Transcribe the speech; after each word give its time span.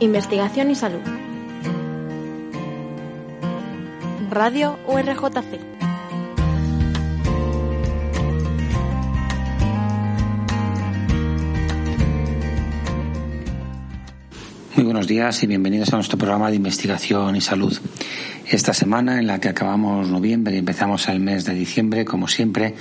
Investigación 0.00 0.70
y 0.70 0.74
salud. 0.74 1.02
Radio 4.30 4.78
URJC. 4.86 5.60
Muy 14.74 14.84
buenos 14.86 15.06
días 15.06 15.42
y 15.42 15.46
bienvenidos 15.46 15.92
a 15.92 15.96
nuestro 15.96 16.16
programa 16.16 16.48
de 16.48 16.56
investigación 16.56 17.36
y 17.36 17.42
salud. 17.42 17.78
Esta 18.50 18.74
semana 18.74 19.20
en 19.20 19.28
la 19.28 19.38
que 19.38 19.48
acabamos 19.48 20.08
noviembre 20.08 20.56
y 20.56 20.58
empezamos 20.58 21.06
el 21.08 21.20
mes 21.20 21.44
de 21.44 21.54
diciembre, 21.54 22.04
como 22.04 22.26
siempre, 22.26 22.74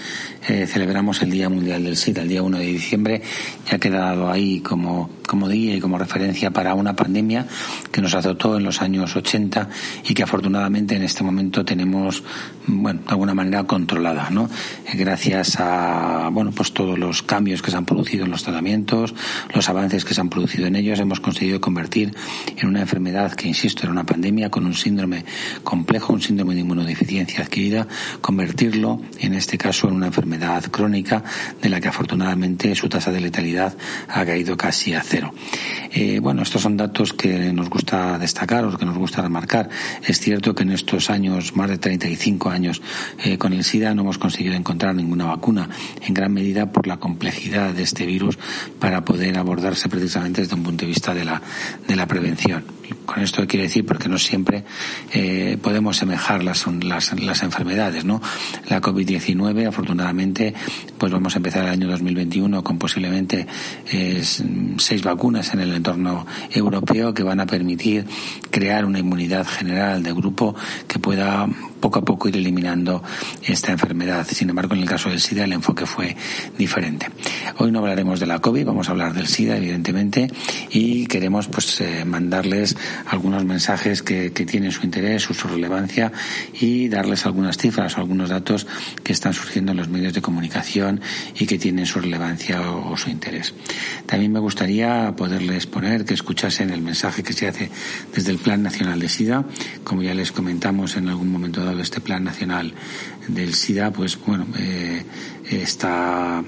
eh, 0.48 0.66
celebramos 0.66 1.22
el 1.22 1.30
Día 1.30 1.48
Mundial 1.48 1.84
del 1.84 1.96
SIDA, 1.96 2.24
el 2.24 2.28
día 2.28 2.42
1 2.42 2.58
de 2.58 2.66
diciembre, 2.66 3.22
ya 3.70 3.76
ha 3.76 3.80
quedado 3.80 4.32
ahí 4.32 4.62
como, 4.62 5.12
como 5.28 5.48
día 5.48 5.76
y 5.76 5.80
como 5.80 6.00
referencia 6.00 6.50
para 6.50 6.74
una 6.74 6.96
pandemia 6.96 7.46
que 7.92 8.02
nos 8.02 8.16
azotó 8.16 8.58
en 8.58 8.64
los 8.64 8.82
años 8.82 9.16
80 9.16 9.70
y 10.08 10.16
que 10.16 10.24
afortunadamente 10.24 10.96
en 10.96 11.04
este 11.04 11.24
momento 11.24 11.64
tenemos, 11.64 12.24
bueno, 12.66 13.02
de 13.02 13.10
alguna 13.12 13.36
manera 13.36 13.64
controlada, 13.66 14.32
¿no? 14.32 14.50
Eh, 14.88 14.98
gracias 14.98 15.60
a, 15.60 16.30
bueno, 16.32 16.52
pues 16.52 16.74
todos 16.74 16.98
los 16.98 17.22
cambios 17.22 17.62
que 17.62 17.70
se 17.70 17.78
han 17.78 17.86
producido 17.86 18.26
en 18.26 18.32
los 18.32 18.42
tratamientos, 18.42 19.14
los 19.54 19.70
avances 19.70 20.04
que 20.04 20.16
se 20.16 20.22
han 20.22 20.30
producido 20.30 20.66
en 20.66 20.76
ellos, 20.76 21.00
hemos 21.00 21.20
conseguido 21.20 21.62
convertir 21.62 22.16
en 22.58 22.68
una 22.68 22.82
enfermedad 22.82 23.34
que, 23.34 23.48
insisto, 23.48 23.84
era 23.84 23.92
una 23.92 24.08
pandemia 24.08 24.50
con 24.50 24.66
un 24.66 24.74
síndrome 24.74 25.26
complejo, 25.64 26.14
un 26.14 26.22
síndrome 26.22 26.56
de 26.56 26.62
inmunodeficiencia 26.62 27.44
adquirida, 27.44 27.88
convertirlo, 28.22 29.02
en 29.20 29.34
este 29.34 29.58
caso, 29.58 29.88
en 29.88 29.96
una 29.96 30.08
enfermedad 30.08 30.64
crónica 30.66 31.24
de 31.62 31.70
la 31.70 31.80
que 31.80 31.88
afortunadamente 31.88 32.76
su 32.76 32.90
tasa 32.90 33.12
de 33.12 33.22
letalidad 33.22 33.76
ha 34.08 34.26
caído 34.26 34.58
casi 34.58 34.94
a 34.94 35.02
cero. 35.02 35.34
Eh, 35.92 36.20
bueno, 36.20 36.42
estos 36.42 36.62
son 36.62 36.78
datos 36.78 37.14
que 37.14 37.52
nos 37.54 37.70
gusta 37.70 38.18
destacar 38.18 38.66
o 38.66 38.78
que 38.78 38.86
nos 38.86 38.98
gusta 38.98 39.22
remarcar. 39.22 39.70
Es 40.06 40.20
cierto 40.20 40.54
que 40.54 40.64
en 40.64 40.72
estos 40.72 41.10
años, 41.10 41.56
más 41.56 41.70
de 41.70 41.78
35 41.78 42.50
años, 42.50 42.82
eh, 43.24 43.38
con 43.38 43.54
el 43.54 43.64
SIDA 43.64 43.94
no 43.94 44.02
hemos 44.02 44.18
conseguido 44.18 44.56
encontrar 44.56 44.96
ninguna 44.96 45.26
vacuna, 45.26 45.70
en 46.06 46.14
gran 46.14 46.34
medida 46.34 46.72
por 46.72 46.88
la 46.88 46.98
complejidad 46.98 47.74
de 47.74 47.84
este 47.84 48.06
virus 48.06 48.38
para 48.80 49.04
poder 49.04 49.38
abordarse 49.38 49.90
precisamente 49.90 50.42
desde 50.42 50.56
un 50.56 50.64
punto 50.64 50.86
de 50.86 50.88
vista 50.88 51.14
de 51.14 51.26
la, 51.26 51.42
de 51.88 51.96
la 51.96 52.08
prevención. 52.08 52.79
Con 53.06 53.24
esto 53.24 53.46
quiero 53.48 53.64
decir 53.64 53.86
porque 53.86 54.10
no 54.10 54.18
siempre 54.18 54.64
eh, 55.14 55.58
podemos 55.62 55.98
semejar 55.98 56.44
las, 56.44 56.66
las, 56.84 57.20
las 57.20 57.44
enfermedades, 57.44 58.06
¿no? 58.06 58.22
La 58.68 58.82
COVID-19, 58.82 59.68
afortunadamente, 59.68 60.54
pues 60.98 61.12
vamos 61.12 61.36
a 61.36 61.38
empezar 61.38 61.66
el 61.66 61.72
año 61.72 61.88
2021 61.88 62.64
con 62.64 62.78
posiblemente 62.78 63.48
eh, 63.92 64.24
seis 64.78 65.04
vacunas 65.04 65.54
en 65.54 65.62
el 65.62 65.74
entorno 65.74 66.26
europeo 66.52 67.14
que 67.14 67.24
van 67.24 67.40
a 67.40 67.46
permitir 67.46 68.06
crear 68.52 68.86
una 68.86 69.00
inmunidad 69.00 69.48
general 69.48 70.04
de 70.04 70.14
grupo 70.14 70.56
que 70.88 71.00
pueda 71.00 71.48
poco 71.80 72.00
a 72.00 72.02
poco 72.02 72.28
ir 72.28 72.38
eliminando 72.38 73.02
esta 73.44 73.72
enfermedad. 73.72 74.28
Sin 74.30 74.50
embargo, 74.50 74.76
en 74.76 74.82
el 74.82 74.88
caso 74.88 75.10
del 75.10 75.20
SIDA 75.20 75.46
el 75.46 75.54
enfoque 75.54 75.86
fue 75.86 76.16
diferente. 76.58 77.08
Hoy 77.58 77.72
no 77.72 77.80
hablaremos 77.80 78.20
de 78.20 78.26
la 78.26 78.40
COVID, 78.40 78.66
vamos 78.66 78.90
a 78.90 78.92
hablar 78.92 79.14
del 79.14 79.28
SIDA, 79.28 79.58
evidentemente, 79.58 80.30
y 80.70 81.06
queremos 81.08 81.48
pues 81.48 81.82
eh, 81.82 82.06
mandarles 82.06 82.76
algunos 83.06 83.46
mensajes 83.46 84.04
que, 84.04 84.30
tienen 84.30 84.72
su 84.72 84.84
interés, 84.84 85.24
su, 85.24 85.34
su, 85.34 85.48
relevancia 85.48 86.12
y 86.54 86.88
darles 86.88 87.26
algunas 87.26 87.58
cifras 87.58 87.98
o 87.98 88.02
algunos 88.02 88.30
datos 88.30 88.68
que 89.04 89.14
están 89.14 89.34
surgiendo 89.34 89.72
en 89.72 89.78
los 89.78 89.90
medios 89.90 90.14
de 90.14 90.22
comunicación 90.22 91.02
y 91.38 91.46
que 91.46 91.58
tienen 91.58 91.86
su 91.86 92.00
relevancia 92.00 92.62
o, 92.62 92.92
o 92.92 92.98
su 92.98 93.10
interés. 93.10 93.54
También 94.06 94.32
me 94.32 94.40
gustaría 94.40 95.14
poderles 95.16 95.68
poner 95.68 96.06
que 96.06 96.14
escuchasen 96.14 96.70
el 96.70 96.82
mensaje 96.82 97.24
que 97.24 97.34
se 97.34 97.48
hace 97.48 97.70
desde 98.14 98.32
el 98.32 98.38
Plan 98.38 98.64
Nacional 98.64 99.00
de 99.00 99.10
SIDA. 99.10 99.46
Como 99.84 100.04
ya 100.04 100.14
les 100.14 100.32
comentamos 100.32 100.96
en 100.96 101.10
algún 101.10 101.32
momento 101.32 101.64
dado, 101.64 101.80
este 101.82 102.02
Plan 102.02 102.24
Nacional 102.24 102.74
del 103.28 103.54
SIDA, 103.54 103.92
pues 103.92 104.18
bueno, 104.26 104.48
eh, 104.58 105.04
está 105.50 106.44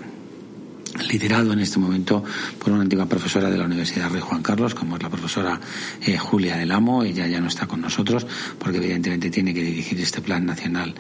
liderado 1.10 1.54
en 1.54 1.60
este 1.60 1.80
momento 1.80 2.24
por 2.60 2.74
una 2.74 2.82
antigua 2.82 3.06
profesora 3.06 3.50
de 3.50 3.58
la 3.58 3.66
Universidad 3.66 4.10
Rey 4.10 4.22
Juan 4.22 4.42
Carlos, 4.42 4.76
como 4.76 4.98
es 4.98 5.04
la 5.04 5.10
profesora 5.10 5.60
eh, 6.06 6.18
Julia 6.18 6.58
del 6.58 6.72
Amo. 6.72 7.04
Ella 7.04 7.28
ya 7.28 7.40
no 7.40 7.48
está 7.48 7.68
con 7.68 7.82
nosotros 7.82 8.26
porque 8.60 8.78
evidentemente 8.78 9.30
tiene 9.30 9.54
que 9.54 9.64
dirigir 9.64 10.00
este 10.00 10.22
plan 10.22 10.46
nacional 10.46 10.96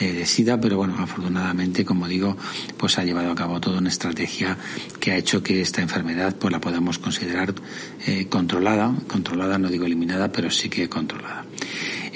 eh, 0.00 0.12
de 0.12 0.26
SIDA, 0.26 0.60
pero 0.60 0.78
bueno, 0.78 0.94
afortunadamente, 0.98 1.84
como 1.84 2.08
digo, 2.08 2.36
pues 2.76 2.98
ha 2.98 3.04
llevado 3.04 3.30
a 3.30 3.34
cabo 3.34 3.60
toda 3.60 3.78
una 3.78 3.88
estrategia 3.88 4.56
que 5.00 5.12
ha 5.12 5.16
hecho 5.16 5.42
que 5.42 5.60
esta 5.60 5.82
enfermedad 5.82 6.36
pues 6.36 6.52
la 6.52 6.60
podamos 6.60 6.98
considerar 6.98 7.54
eh, 8.06 8.26
controlada, 8.28 8.94
controlada, 9.08 9.58
no 9.58 9.68
digo 9.68 9.84
eliminada, 9.86 10.32
pero 10.32 10.50
sí 10.50 10.68
que 10.68 10.88
controlada. 10.88 11.44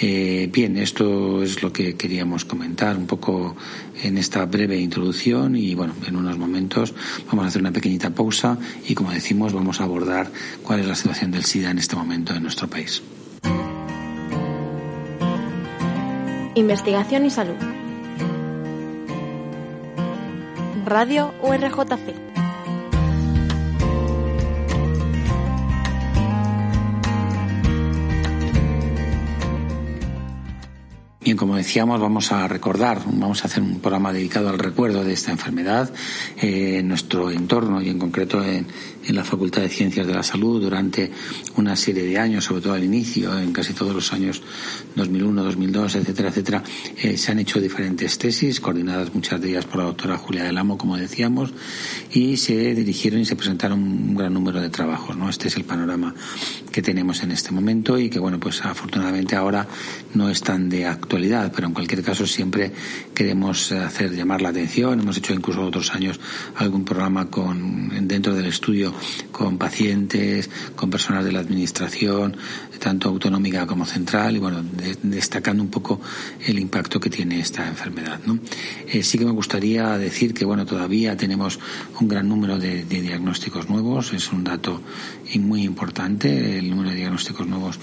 Bien, 0.00 0.76
esto 0.76 1.42
es 1.42 1.60
lo 1.60 1.72
que 1.72 1.96
queríamos 1.96 2.44
comentar 2.44 2.96
un 2.96 3.08
poco 3.08 3.56
en 4.02 4.18
esta 4.18 4.44
breve 4.46 4.78
introducción 4.78 5.56
y 5.56 5.74
bueno, 5.74 5.94
en 6.06 6.16
unos 6.16 6.38
momentos 6.38 6.94
vamos 7.26 7.44
a 7.44 7.48
hacer 7.48 7.60
una 7.60 7.72
pequeñita 7.72 8.10
pausa 8.10 8.58
y 8.86 8.94
como 8.94 9.10
decimos 9.10 9.52
vamos 9.52 9.80
a 9.80 9.84
abordar 9.84 10.30
cuál 10.62 10.80
es 10.80 10.86
la 10.86 10.94
situación 10.94 11.30
del 11.30 11.44
SIDA 11.44 11.70
en 11.70 11.78
este 11.78 11.96
momento 11.96 12.34
en 12.34 12.42
nuestro 12.42 12.68
país. 12.68 13.02
Investigación 16.54 17.24
y 17.24 17.30
salud. 17.30 17.54
Radio 20.84 21.32
URJC. 21.42 22.27
Bien, 31.28 31.36
como 31.36 31.56
decíamos, 31.56 32.00
vamos 32.00 32.32
a 32.32 32.48
recordar, 32.48 33.02
vamos 33.04 33.44
a 33.44 33.48
hacer 33.48 33.62
un 33.62 33.80
programa 33.80 34.14
dedicado 34.14 34.48
al 34.48 34.58
recuerdo 34.58 35.04
de 35.04 35.12
esta 35.12 35.30
enfermedad 35.30 35.92
eh, 36.40 36.78
en 36.78 36.88
nuestro 36.88 37.30
entorno 37.30 37.82
y 37.82 37.90
en 37.90 37.98
concreto 37.98 38.42
en, 38.42 38.66
la 39.08 39.24
Facultad 39.24 39.62
de 39.62 39.70
Ciencias 39.70 40.06
de 40.06 40.14
la 40.14 40.22
Salud 40.22 40.60
durante 40.60 41.10
una 41.56 41.76
serie 41.76 42.02
de 42.02 42.18
años, 42.18 42.44
sobre 42.44 42.60
todo 42.60 42.74
al 42.74 42.84
inicio, 42.84 43.38
en 43.38 43.52
casi 43.52 43.72
todos 43.72 43.94
los 43.94 44.12
años 44.12 44.42
2001, 44.96 45.44
2002, 45.44 45.94
etcétera, 45.96 46.28
etcétera, 46.28 46.62
eh, 46.96 47.16
se 47.16 47.32
han 47.32 47.38
hecho 47.38 47.58
diferentes 47.58 48.18
tesis, 48.18 48.60
coordinadas 48.60 49.14
muchas 49.14 49.40
de 49.40 49.50
ellas 49.50 49.64
por 49.64 49.78
la 49.78 49.84
doctora 49.84 50.18
Julia 50.18 50.44
del 50.44 50.58
Amo, 50.58 50.76
como 50.76 50.98
decíamos, 50.98 51.54
y 52.12 52.36
se 52.36 52.74
dirigieron 52.74 53.20
y 53.20 53.24
se 53.24 53.36
presentaron 53.36 53.82
un 53.82 54.14
gran 54.14 54.34
número 54.34 54.60
de 54.60 54.68
trabajos. 54.68 55.16
¿no? 55.16 55.30
Este 55.30 55.48
es 55.48 55.56
el 55.56 55.64
panorama 55.64 56.14
que 56.70 56.82
tenemos 56.82 57.22
en 57.22 57.32
este 57.32 57.50
momento 57.50 57.98
y 57.98 58.10
que, 58.10 58.18
bueno, 58.18 58.38
pues 58.38 58.62
afortunadamente 58.62 59.36
ahora 59.36 59.66
no 60.12 60.28
están 60.28 60.68
de 60.68 60.84
actualidad 60.84 61.17
pero 61.54 61.66
en 61.66 61.74
cualquier 61.74 62.02
caso 62.02 62.26
siempre 62.26 62.72
queremos 63.14 63.72
hacer 63.72 64.14
llamar 64.14 64.40
la 64.40 64.50
atención. 64.50 65.00
Hemos 65.00 65.16
hecho 65.16 65.34
incluso 65.34 65.62
otros 65.62 65.92
años 65.94 66.20
algún 66.56 66.84
programa 66.84 67.28
con, 67.28 68.06
dentro 68.06 68.34
del 68.34 68.46
estudio 68.46 68.94
con 69.32 69.58
pacientes, 69.58 70.48
con 70.76 70.90
personas 70.90 71.24
de 71.24 71.32
la 71.32 71.40
administración, 71.40 72.36
tanto 72.78 73.08
autonómica 73.08 73.66
como 73.66 73.84
central, 73.84 74.36
y 74.36 74.38
bueno, 74.38 74.62
de, 74.62 74.96
destacando 75.02 75.62
un 75.62 75.70
poco 75.70 76.00
el 76.46 76.58
impacto 76.58 77.00
que 77.00 77.10
tiene 77.10 77.40
esta 77.40 77.66
enfermedad. 77.66 78.20
Eh, 78.86 79.02
sí 79.02 79.18
que 79.18 79.24
me 79.24 79.32
gustaría 79.32 79.98
decir 79.98 80.32
que 80.32 80.44
bueno, 80.44 80.64
todavía 80.66 81.16
tenemos 81.16 81.58
un 82.00 82.08
gran 82.08 82.28
número 82.28 82.58
de, 82.58 82.84
de 82.84 83.02
diagnósticos 83.02 83.68
nuevos, 83.68 84.12
es 84.12 84.32
un 84.32 84.44
dato 84.44 84.80
muy 85.36 85.64
importante, 85.64 86.58
el 86.58 86.70
número 86.70 86.90
de 86.90 86.96
diagnósticos 86.96 87.46
nuevos 87.46 87.78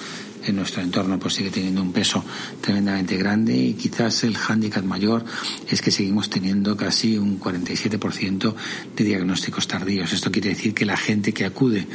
en 0.45 0.56
nuestro 0.56 0.81
entorno 0.81 1.19
pues 1.19 1.36
sigue 1.36 1.50
teniendo 1.50 1.81
un 1.81 1.92
peso 1.92 2.24
tremendamente 2.62 3.18
grande 3.18 3.56
y 3.56 3.74
quizás 3.74 4.24
el 4.24 4.38
hándicap 4.38 4.83
mayor 4.83 5.25
es 5.69 5.81
que 5.81 5.92
seguimos 5.92 6.30
teniendo 6.30 6.75
casi 6.77 7.18
un 7.18 7.39
47% 7.39 8.53
de 8.95 9.03
diagnósticos 9.03 9.68
tardíos. 9.68 10.13
Esto 10.13 10.31
quiere 10.31 10.50
decir 10.50 10.74
que 10.74 10.86
la 10.86 10.97
gente 10.97 11.33
que 11.33 11.45
acude 11.45 11.88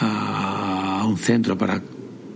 a 0.00 1.04
un 1.06 1.18
centro 1.18 1.56
para 1.56 1.82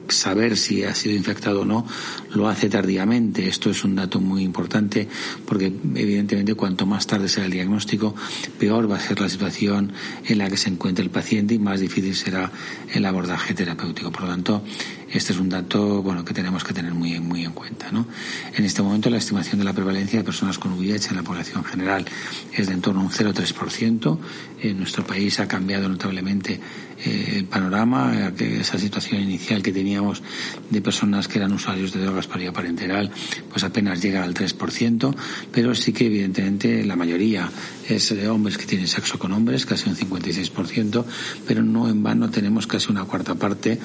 saber 0.09 0.57
si 0.57 0.85
ha 0.85 0.95
sido 0.95 1.15
infectado 1.15 1.63
o 1.63 1.65
no 1.65 1.87
lo 2.35 2.49
hace 2.49 2.69
tardíamente. 2.69 3.49
Esto 3.49 3.71
es 3.71 3.85
un 3.85 3.95
dato 3.95 4.21
muy 4.21 4.43
importante 4.43 5.09
porque 5.47 5.67
evidentemente 5.67 6.55
cuanto 6.55 6.87
más 6.87 7.07
tarde 7.07 7.29
sea 7.29 7.45
el 7.45 7.51
diagnóstico, 7.51 8.15
peor 8.59 8.91
va 8.91 8.97
a 8.97 9.01
ser 9.01 9.21
la 9.21 9.29
situación 9.29 9.93
en 10.27 10.39
la 10.39 10.49
que 10.49 10.57
se 10.57 10.69
encuentre 10.71 11.05
el 11.05 11.11
paciente 11.11 11.55
y 11.55 11.59
más 11.59 11.81
difícil 11.81 12.15
será 12.15 12.51
el 12.93 13.05
abordaje 13.05 13.55
terapéutico. 13.55 14.11
Por 14.11 14.23
lo 14.23 14.29
tanto, 14.29 14.63
este 15.11 15.33
es 15.33 15.39
un 15.39 15.49
dato 15.49 16.03
bueno 16.03 16.25
que 16.25 16.35
tenemos 16.35 16.65
que 16.65 16.75
tener 16.75 16.93
muy, 16.93 17.15
en 17.15 17.53
cuenta. 17.53 17.91
¿no? 17.91 18.07
En 18.55 18.65
este 18.65 18.83
momento 18.83 19.09
la 19.09 19.19
estimación 19.19 19.59
de 19.59 19.65
la 19.65 19.73
prevalencia 19.73 20.19
de 20.19 20.25
personas 20.25 20.59
con 20.59 20.73
VIH 20.73 21.11
en 21.11 21.17
la 21.17 21.23
población 21.23 21.65
general 21.65 22.05
es 22.53 22.67
de 22.67 22.73
en 22.73 22.81
torno 22.81 23.01
a 23.01 23.05
un 23.05 23.11
0,3%. 23.11 24.19
En 24.63 24.79
nuestro 24.79 25.07
país 25.07 25.41
ha 25.41 25.49
cambiado 25.49 25.89
notablemente 25.89 26.61
el 27.05 27.45
panorama, 27.45 28.33
esa 28.39 28.79
situación 28.79 29.23
inicial 29.23 29.63
que 29.63 29.73
teníamos 29.73 30.23
de 30.71 30.81
personas 30.81 31.29
que 31.29 31.39
eran 31.39 31.53
usuarios 31.53 31.93
de 31.93 32.01
drogas 32.01 32.27
parenteral, 32.27 33.11
pues 33.51 33.65
apenas 33.65 34.03
llega 34.03 34.25
al 34.25 34.35
3%, 34.35 35.15
pero 35.53 35.75
sí 35.75 35.93
que 35.93 36.07
evidentemente 36.07 36.85
la 36.85 36.97
mayoría 36.97 37.51
es 37.89 38.15
de 38.15 38.29
hombres 38.29 38.59
que 38.59 38.67
tienen 38.67 38.89
sexo 38.89 39.19
con 39.19 39.33
hombres, 39.33 39.67
casi 39.67 39.89
un 39.89 39.97
56%, 39.97 41.05
pero 41.47 41.63
no 41.63 41.89
en 41.89 42.03
vano 42.03 42.31
tenemos 42.31 42.67
casi 42.67 42.91
una 42.91 43.05
cuarta 43.05 43.35
parte 43.35 43.79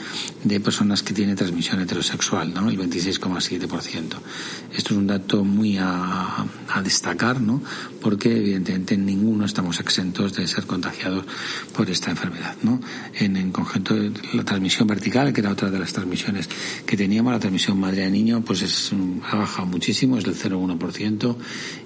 de 0.44 0.60
personas 0.60 1.04
que 1.04 1.14
tienen 1.14 1.36
transmisión 1.36 1.82
heterosexual, 1.82 2.54
¿no? 2.54 2.70
el 2.70 2.78
26,7%. 2.78 4.04
Esto 4.74 4.94
es 4.94 4.98
un 4.98 5.08
dato 5.08 5.44
muy 5.44 5.78
a, 5.78 6.46
a 6.70 6.82
destacar, 6.82 7.42
¿no? 7.42 7.62
porque 8.02 8.36
evidentemente 8.36 8.98
ninguno 8.98 9.46
estamos 9.46 9.80
exentos 9.80 10.34
de 10.36 10.48
ser 10.48 10.66
contagiados 10.66 11.26
por 11.76 11.90
esta 11.90 12.10
enfermedad. 12.10 12.56
¿no? 12.64 12.80
En, 13.20 13.36
en 13.36 13.52
conjunto, 13.52 13.96
la 14.34 14.44
transmisión 14.44 14.88
vertical, 14.88 15.34
que 15.34 15.42
era 15.42 15.52
otra 15.52 15.70
de 15.70 15.80
las 15.80 15.94
transmisiones 15.94 16.50
que 16.86 16.98
teníamos, 16.98 17.34
la 17.34 17.40
transmisión 17.40 17.80
madre 17.80 18.06
a 18.06 18.10
niño, 18.10 18.42
pues 18.42 18.62
es, 18.62 18.92
ha 19.30 19.36
bajado 19.36 19.68
muchísimo, 19.68 20.18
es 20.18 20.24
del 20.24 20.36
0,1% 20.36 21.36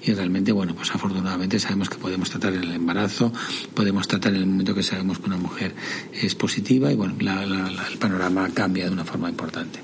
y 0.04 0.12
realmente, 0.12 0.52
bueno, 0.52 0.74
pues 0.74 0.90
afortunadamente 0.94 1.58
sabemos 1.58 1.88
que 1.88 1.96
podemos 1.96 2.30
tratar 2.30 2.52
el 2.52 2.72
embarazo, 2.72 3.32
podemos 3.74 4.06
tratar 4.08 4.34
en 4.34 4.42
el 4.42 4.46
momento 4.46 4.74
que 4.74 4.82
sabemos 4.82 5.18
que 5.18 5.26
una 5.26 5.36
mujer 5.36 5.74
es 6.12 6.34
positiva 6.34 6.92
y, 6.92 6.94
bueno, 6.94 7.14
el 7.18 7.98
panorama 7.98 8.48
cambia 8.54 8.86
de 8.86 8.90
una 8.90 9.04
forma 9.04 9.28
importante. 9.28 9.80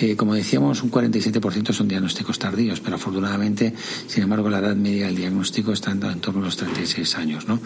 Eh, 0.00 0.16
como 0.16 0.34
decíamos, 0.34 0.82
un 0.82 0.90
47% 0.90 1.74
son 1.74 1.86
diagnósticos 1.86 2.38
tardíos, 2.38 2.80
pero 2.80 2.96
afortunadamente, 2.96 3.74
sin 4.06 4.22
embargo, 4.22 4.48
la 4.48 4.60
edad 4.60 4.74
media 4.74 5.06
del 5.06 5.16
diagnóstico 5.16 5.72
está 5.72 5.90
en, 5.90 6.00
torno 6.20 6.40
a 6.40 6.44
los 6.46 6.56
36 6.56 7.16
años. 7.18 7.46
¿no? 7.46 7.60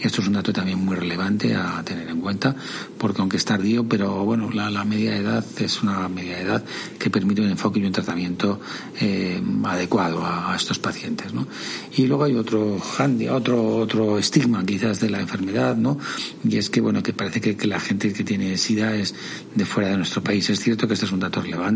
Esto 0.00 0.22
es 0.22 0.26
un 0.26 0.32
dato 0.32 0.50
también 0.50 0.82
muy 0.82 0.96
relevante 0.96 1.54
a 1.54 1.82
tener 1.84 2.08
en 2.08 2.22
cuenta, 2.22 2.56
porque 2.96 3.20
aunque 3.20 3.36
es 3.36 3.44
tardío, 3.44 3.86
pero 3.86 4.24
bueno, 4.24 4.50
la, 4.50 4.84
media 4.84 5.10
de 5.10 5.18
edad 5.18 5.44
es 5.58 5.82
una 5.82 6.08
media 6.08 6.36
de 6.36 6.42
edad 6.42 6.64
que 6.98 7.10
permite 7.10 7.42
un 7.42 7.50
enfoque 7.50 7.80
y 7.80 7.84
un 7.84 7.92
tratamiento 7.92 8.60
eh, 9.00 9.42
adecuado 9.64 10.24
a, 10.24 10.54
estos 10.56 10.78
pacientes. 10.78 11.34
¿no? 11.34 11.46
Y 11.96 12.06
luego 12.06 12.24
hay 12.24 12.34
otro 12.34 12.80
otro 13.30 13.76
otro 13.76 14.18
estigma 14.18 14.64
quizás 14.64 15.00
de 15.00 15.10
la 15.10 15.20
enfermedad, 15.20 15.76
¿no? 15.76 15.98
Y 16.48 16.56
es 16.56 16.70
que 16.70 16.80
bueno 16.80 17.02
que 17.02 17.12
parece 17.12 17.40
que 17.40 17.66
la 17.66 17.80
gente 17.80 18.12
que 18.12 18.24
tiene 18.24 18.56
SIDA 18.56 18.94
es 18.94 19.14
de 19.54 19.64
fuera 19.64 19.90
de 19.90 19.96
nuestro 19.96 20.22
país. 20.22 20.48
Es 20.50 20.60
cierto 20.60 20.86
que 20.86 20.94
este 20.94 21.06
es 21.06 21.12
un 21.12 21.20
dato 21.20 21.40
relevante 21.40 21.73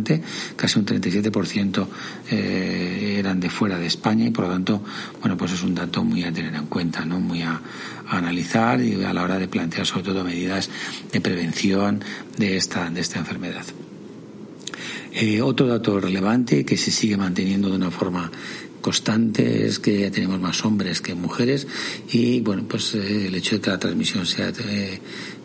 casi 0.56 0.78
un 0.78 0.86
37% 0.86 1.86
eh, 2.30 3.16
eran 3.18 3.40
de 3.40 3.50
fuera 3.50 3.78
de 3.78 3.86
España 3.86 4.26
y 4.26 4.30
por 4.30 4.46
lo 4.46 4.52
tanto, 4.52 4.82
bueno, 5.20 5.36
pues 5.36 5.52
es 5.52 5.62
un 5.62 5.74
dato 5.74 6.04
muy 6.04 6.24
a 6.24 6.32
tener 6.32 6.54
en 6.54 6.66
cuenta, 6.66 7.04
¿no? 7.04 7.20
Muy 7.20 7.42
a, 7.42 7.60
analizar 8.10 8.80
y 8.80 9.04
a 9.04 9.12
la 9.12 9.22
hora 9.22 9.38
de 9.38 9.48
plantear 9.48 9.86
sobre 9.86 10.04
todo 10.04 10.24
medidas 10.24 10.70
de 11.12 11.20
prevención 11.20 12.02
de 12.38 12.56
esta, 12.56 12.88
de 12.88 13.00
esta 13.00 13.18
enfermedad. 13.18 13.64
Eh, 15.12 15.42
otro 15.42 15.66
dato 15.66 16.00
relevante 16.00 16.64
que 16.64 16.76
se 16.76 16.90
sigue 16.90 17.16
manteniendo 17.16 17.68
de 17.68 17.76
una 17.76 17.90
forma 17.90 18.30
constante 18.80 19.66
es 19.66 19.78
que 19.78 20.00
ya 20.00 20.10
tenemos 20.10 20.40
más 20.40 20.64
hombres 20.64 21.00
que 21.00 21.14
mujeres 21.14 21.66
y 22.12 22.40
bueno 22.40 22.64
pues 22.69 22.94
eh, 22.94 23.26
el 23.26 23.34
hecho 23.34 23.56
de 23.56 23.60
que 23.60 23.70
la 23.70 23.78
transmisión 23.78 24.26
sea 24.26 24.52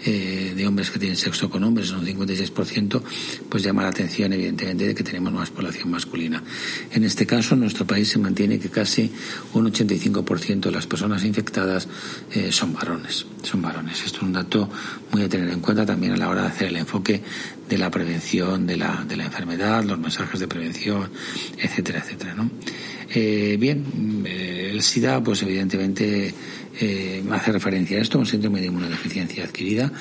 eh, 0.06 0.53
de 0.53 0.68
hombres 0.68 0.91
que 0.91 1.00
tienen 1.00 1.15
sexo 1.15 1.50
con 1.50 1.63
hombres, 1.63 1.91
un 1.91 2.06
56%, 2.06 3.01
pues 3.47 3.63
llama 3.63 3.83
la 3.83 3.88
atención 3.88 4.33
evidentemente 4.33 4.88
de 4.88 4.94
que 4.94 5.03
tenemos 5.03 5.31
más 5.31 5.50
población 5.50 5.91
masculina. 5.91 6.44
En 6.91 7.06
este 7.06 7.25
caso, 7.25 7.53
en 7.53 7.62
nuestro 7.62 7.88
país 7.88 8.09
se 8.09 8.19
mantiene 8.19 8.59
que 8.59 8.69
casi 8.69 9.09
un 9.53 9.71
85% 9.71 10.59
de 10.59 10.71
las 10.71 10.88
personas 10.88 11.24
infectadas 11.24 11.88
eh, 12.31 12.51
son 12.51 12.74
varones. 12.74 13.25
Son 13.44 13.62
varones. 13.62 14.03
Esto 14.03 14.18
es 14.18 14.24
un 14.24 14.33
dato 14.33 14.69
muy 15.13 15.21
a 15.24 15.29
tener 15.29 15.50
en 15.50 15.62
cuenta 15.62 15.86
también 15.86 16.12
a 16.13 16.18
la 16.18 16.27
hora 16.27 16.41
de 16.41 16.47
hacer 16.50 16.68
el 16.68 16.75
enfoque 16.75 17.24
de 17.69 17.77
la 17.77 17.89
prevención 17.89 18.68
de 18.68 18.75
la, 18.75 19.06
de 19.07 19.15
la 19.15 19.24
enfermedad, 19.24 19.86
los 19.86 20.00
mensajes 20.00 20.38
de 20.38 20.50
prevención, 20.50 21.09
etcétera, 21.57 22.00
etcétera. 22.00 22.36
¿no? 22.36 22.50
Eh, 23.15 23.57
bien, 23.60 24.25
el 24.25 24.81
SIDA, 24.81 25.24
pues 25.24 25.44
evidentemente 25.44 26.33
eh, 26.80 27.24
hace 27.31 27.52
referencia 27.52 27.98
a 27.98 28.02
esto, 28.02 28.20
un 28.20 28.25
síndrome 28.25 28.60
de 28.60 28.68
inmunodeficiencia 28.68 29.44
adquirida. 29.44 29.92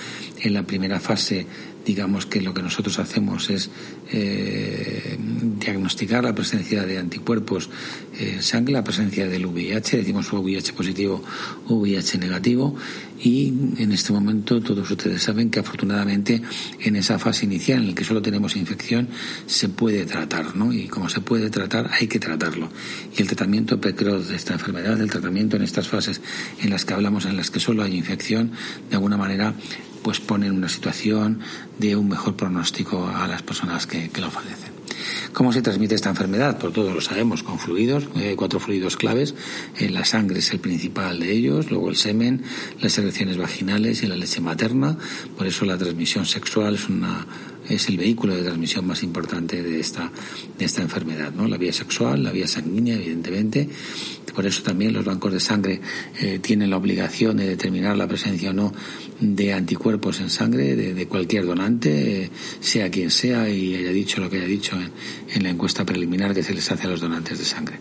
En 0.41 0.55
la 0.55 0.63
primera 0.63 1.01
fase, 1.01 1.47
digamos 1.85 2.27
que 2.27 2.41
lo 2.41 2.55
que 2.55 2.63
nosotros 2.63 2.99
hacemos 2.99 3.51
es 3.51 3.71
eh, 4.11 5.17
diagnosticar 5.59 6.25
la 6.25 6.35
presencia 6.35 6.85
de 6.85 6.99
anticuerpos 6.99 7.69
en 8.19 8.43
sangre, 8.43 8.75
la 8.75 8.85
presencia 8.85 9.27
del 9.27 9.47
VIH, 9.47 9.99
decimos 9.99 10.33
VIH 10.33 10.73
positivo, 10.73 11.23
VIH 11.69 12.19
negativo, 12.19 12.77
y 13.23 13.49
en 13.79 13.93
este 13.93 14.13
momento 14.13 14.61
todos 14.61 14.91
ustedes 14.91 15.23
saben 15.23 15.51
que 15.51 15.61
afortunadamente 15.61 16.43
en 16.81 16.97
esa 16.97 17.19
fase 17.19 17.45
inicial 17.45 17.81
en 17.81 17.89
la 17.91 17.95
que 17.95 18.05
solo 18.05 18.21
tenemos 18.21 18.57
infección 18.57 19.09
se 19.47 19.69
puede 19.69 20.05
tratar, 20.07 20.57
¿no? 20.57 20.73
Y 20.73 20.89
como 20.89 21.09
se 21.09 21.21
puede 21.21 21.49
tratar, 21.49 21.91
hay 21.93 22.09
que 22.09 22.19
tratarlo. 22.19 22.69
Y 23.17 23.23
el 23.23 23.29
tratamiento 23.29 23.81
precoz 23.81 24.29
de 24.29 24.37
esta 24.37 24.55
enfermedad, 24.55 25.01
el 25.01 25.11
tratamiento 25.11 25.57
en 25.57 25.63
estas 25.63 25.87
fases 25.87 26.21
en 26.63 26.71
las 26.71 26.85
que 26.85 26.95
hablamos, 26.95 27.27
en 27.27 27.37
las 27.37 27.51
que 27.51 27.61
solo 27.61 27.83
hay 27.83 27.97
infección, 27.97 28.53
de 28.89 28.97
alguna 28.97 29.17
manera 29.17 29.55
pues 30.03 30.19
pone 30.19 30.47
en 30.47 30.53
una 30.53 30.69
situación 30.69 31.41
de 31.79 31.95
un 31.95 32.09
mejor 32.09 32.35
pronóstico 32.37 33.07
a 33.07 33.29
las 33.29 33.43
personas 33.43 33.87
que, 33.87 34.11
que 34.11 34.21
lo 34.21 34.31
padecen. 34.31 34.73
¿Cómo 35.33 35.53
se 35.53 35.63
transmite 35.63 35.95
esta 35.95 36.11
enfermedad? 36.11 36.59
Por 36.59 36.73
todos 36.73 36.95
lo 36.95 37.01
sabemos, 37.01 37.43
con 37.43 37.59
fluidos, 37.59 38.05
eh, 38.17 38.35
cuatro 38.37 38.61
fluidos 38.61 38.97
claves. 38.97 39.35
Eh, 39.79 39.89
la 39.89 40.05
sangre 40.05 40.41
es 40.41 40.53
el 40.53 40.61
principal 40.61 41.21
de 41.21 41.33
ellos, 41.33 41.71
luego 41.71 41.89
el 41.89 41.97
semen, 41.97 42.43
las 42.81 42.93
secreciones 42.93 43.39
vaginales 43.39 44.03
y 44.03 44.07
la 44.07 44.17
leche 44.17 44.41
materna. 44.41 44.99
Por 45.37 45.47
eso 45.47 45.65
la 45.65 45.79
transmisión 45.79 46.27
sexual 46.27 46.75
es 46.75 46.89
una 46.89 47.27
es 47.75 47.89
el 47.89 47.97
vehículo 47.97 48.35
de 48.35 48.43
transmisión 48.43 48.87
más 48.87 49.03
importante 49.03 49.63
de 49.63 49.81
esta, 49.81 50.11
de 50.59 50.65
esta 50.65 50.83
enfermedad, 50.83 51.33
¿no? 51.33 51.49
La 51.49 51.57
vía 51.57 51.73
sexual, 51.73 52.23
la 52.23 52.33
vía 52.33 52.47
sanguínea, 52.47 52.95
evidentemente. 52.95 53.69
Por 54.35 54.47
eso 54.47 54.63
también 54.63 54.93
los 54.93 55.05
bancos 55.05 55.33
de 55.33 55.41
sangre 55.41 55.81
eh, 56.21 56.39
tienen 56.41 56.71
la 56.71 56.77
obligación 56.77 57.37
de 57.37 57.47
determinar 57.47 57.97
la 57.97 58.09
presencia 58.09 58.51
o 58.51 58.53
no 58.53 58.73
de 59.23 59.53
anticuerpos 59.53 60.21
en 60.21 60.31
sangre 60.31 60.75
de, 60.75 61.07
cualquier 61.07 61.47
donante, 61.47 62.31
sea 62.61 62.91
quien 62.91 63.11
sea 63.11 63.49
y 63.49 63.75
haya 63.75 63.91
dicho 63.91 64.21
lo 64.21 64.29
que 64.29 64.39
haya 64.39 64.47
dicho 64.47 64.77
en, 64.77 65.43
la 65.43 65.51
encuesta 65.51 65.85
preliminar 65.85 66.35
que 66.35 66.43
se 66.43 66.55
les 66.55 66.71
hace 66.71 66.87
a 66.87 66.91
los 66.91 67.01
donantes 67.01 67.39
de 67.39 67.45
sangre. 67.45 67.79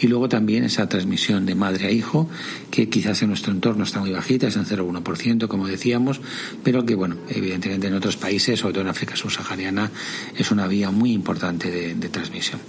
Y 0.00 0.08
luego 0.08 0.28
también 0.28 0.64
esa 0.64 0.88
transmisión 0.88 1.46
de 1.46 1.54
madre 1.54 1.86
a 1.86 1.90
hijo, 1.90 2.28
que 2.70 2.88
quizás 2.88 3.22
en 3.22 3.28
nuestro 3.28 3.52
entorno 3.52 3.84
está 3.84 4.00
muy 4.00 4.10
bajita, 4.10 4.48
es 4.48 4.56
en 4.56 4.64
0,1%, 4.64 5.48
como 5.48 5.66
decíamos, 5.66 6.20
pero 6.64 6.84
que, 6.84 6.94
bueno, 6.94 7.16
evidentemente 7.28 7.86
en 7.86 7.94
otros 7.94 8.16
países, 8.16 8.58
sobre 8.58 8.74
todo 8.74 8.82
en 8.82 8.90
África 8.90 9.16
subsahariana, 9.16 9.90
es 10.36 10.50
una 10.50 10.66
vía 10.66 10.90
muy 10.90 11.12
importante 11.12 11.94
de 11.94 12.08
transmisión. 12.08 12.60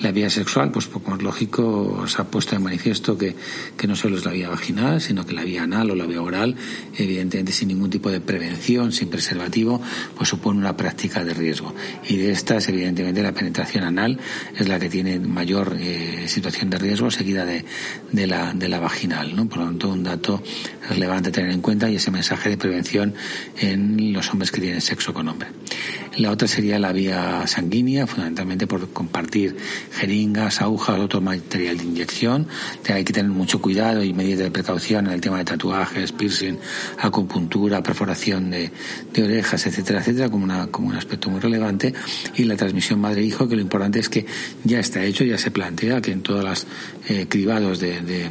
La 0.00 0.12
vía 0.12 0.30
sexual, 0.30 0.70
pues 0.70 0.86
poco 0.86 1.10
más 1.10 1.20
lógico, 1.20 2.04
se 2.06 2.22
ha 2.22 2.24
puesto 2.24 2.56
de 2.56 2.58
manifiesto 2.58 3.18
que, 3.18 3.36
que 3.76 3.86
no 3.86 3.94
solo 3.94 4.16
es 4.16 4.24
la 4.24 4.32
vía 4.32 4.48
vaginal, 4.48 4.98
sino 4.98 5.26
que 5.26 5.34
la 5.34 5.44
vía 5.44 5.64
anal 5.64 5.90
o 5.90 5.94
la 5.94 6.06
vía 6.06 6.22
oral, 6.22 6.56
evidentemente 6.96 7.52
sin 7.52 7.68
ningún 7.68 7.90
tipo 7.90 8.10
de 8.10 8.22
prevención, 8.22 8.92
sin 8.92 9.10
preservativo, 9.10 9.82
pues 10.16 10.30
supone 10.30 10.58
una 10.58 10.74
práctica 10.74 11.22
de 11.22 11.34
riesgo. 11.34 11.74
Y 12.08 12.16
de 12.16 12.32
estas, 12.32 12.66
evidentemente, 12.70 13.22
la 13.22 13.32
penetración 13.32 13.84
anal 13.84 14.18
es 14.56 14.68
la 14.68 14.78
que 14.78 14.88
tiene 14.88 15.20
mayor 15.20 15.76
eh, 15.78 16.24
situación 16.28 16.70
de 16.70 16.78
riesgo, 16.78 17.10
seguida 17.10 17.44
de, 17.44 17.66
de, 18.10 18.26
la, 18.26 18.54
de 18.54 18.68
la 18.70 18.80
vaginal. 18.80 19.36
¿no? 19.36 19.50
Por 19.50 19.58
lo 19.58 19.64
tanto, 19.66 19.90
un 19.90 20.02
dato 20.02 20.42
relevante 20.88 21.28
a 21.28 21.32
tener 21.32 21.50
en 21.50 21.60
cuenta 21.60 21.90
y 21.90 21.96
ese 21.96 22.10
mensaje 22.10 22.48
de 22.48 22.56
prevención 22.56 23.14
en 23.58 24.14
los 24.14 24.30
hombres 24.30 24.50
que 24.50 24.62
tienen 24.62 24.80
sexo 24.80 25.12
con 25.12 25.28
hombre. 25.28 25.48
La 26.16 26.32
otra 26.32 26.48
sería 26.48 26.78
la 26.78 26.92
vía 26.92 27.46
sanguínea, 27.46 28.06
fundamentalmente 28.06 28.66
por 28.66 28.92
compartir 28.92 29.56
jeringas, 29.92 30.60
agujas, 30.60 30.98
otro 30.98 31.20
material 31.20 31.78
de 31.78 31.84
inyección. 31.84 32.46
Hay 32.88 33.04
que 33.04 33.12
tener 33.12 33.30
mucho 33.30 33.60
cuidado 33.60 34.02
y 34.02 34.12
medidas 34.12 34.40
de 34.40 34.50
precaución 34.50 35.06
en 35.06 35.12
el 35.12 35.20
tema 35.20 35.38
de 35.38 35.44
tatuajes, 35.44 36.12
piercing, 36.12 36.58
acupuntura, 36.98 37.82
perforación 37.82 38.50
de, 38.50 38.70
orejas, 39.22 39.66
etcétera, 39.66 40.00
etcétera, 40.00 40.28
como, 40.28 40.44
una, 40.44 40.66
como 40.68 40.88
un 40.88 40.96
aspecto 40.96 41.30
muy 41.30 41.40
relevante. 41.40 41.94
Y 42.36 42.44
la 42.44 42.56
transmisión 42.56 43.00
madre-hijo, 43.00 43.48
que 43.48 43.56
lo 43.56 43.62
importante 43.62 43.98
es 43.98 44.08
que 44.08 44.26
ya 44.64 44.80
está 44.80 45.04
hecho, 45.04 45.24
ya 45.24 45.38
se 45.38 45.50
plantea 45.50 46.00
que 46.00 46.12
en 46.12 46.22
todas 46.22 46.44
las 46.44 46.66
eh, 47.08 47.26
cribados 47.28 47.80
de 47.80 48.00
de 48.00 48.30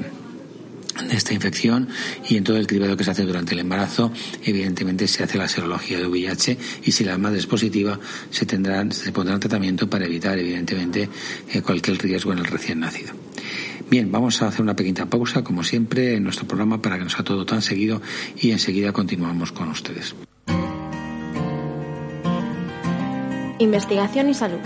esta 1.12 1.34
infección 1.34 1.88
y 2.28 2.38
en 2.38 2.44
todo 2.44 2.58
el 2.58 2.68
cribado 2.68 2.98
que 2.98 3.04
se 3.04 3.12
hace 3.12 3.24
durante 3.24 3.54
el 3.54 3.60
embarazo 3.60 4.12
evidentemente 4.44 5.08
se 5.08 5.24
hace 5.24 5.38
la 5.38 5.48
serología 5.48 5.98
de 5.98 6.08
VIH 6.08 6.58
y 6.84 6.92
si 6.92 7.04
la 7.04 7.18
madre 7.18 7.40
es 7.40 7.46
positiva 7.46 8.00
se 8.32 8.46
tendrán 8.46 8.92
se 8.92 9.12
pondrá 9.12 9.40
tratamiento 9.40 9.90
para 9.90 10.06
evitar 10.06 10.38
evidentemente 10.38 11.10
eh, 11.52 11.62
cualquier 11.62 11.98
riesgo 12.00 12.34
en 12.34 12.40
el 12.40 12.46
recién 12.46 12.80
nacido. 12.80 13.14
Bien, 13.90 14.12
vamos 14.12 14.42
a 14.42 14.48
hacer 14.48 14.62
una 14.62 14.76
pequeña 14.76 15.08
pausa 15.08 15.44
como 15.44 15.64
siempre 15.64 16.16
en 16.16 16.24
nuestro 16.24 16.48
programa 16.48 16.82
para 16.82 16.98
que 16.98 17.06
no 17.06 17.10
sea 17.10 17.24
todo 17.24 17.46
tan 17.46 17.62
seguido 17.62 18.02
y 18.38 18.52
enseguida 18.52 18.92
continuamos 18.92 19.52
con 19.52 19.70
ustedes. 19.70 20.16
Investigación 23.58 24.30
y 24.30 24.34
salud. 24.34 24.60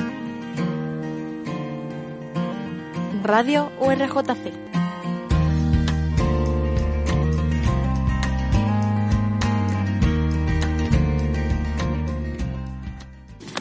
Radio 3.24 3.72
URJC. 3.80 4.73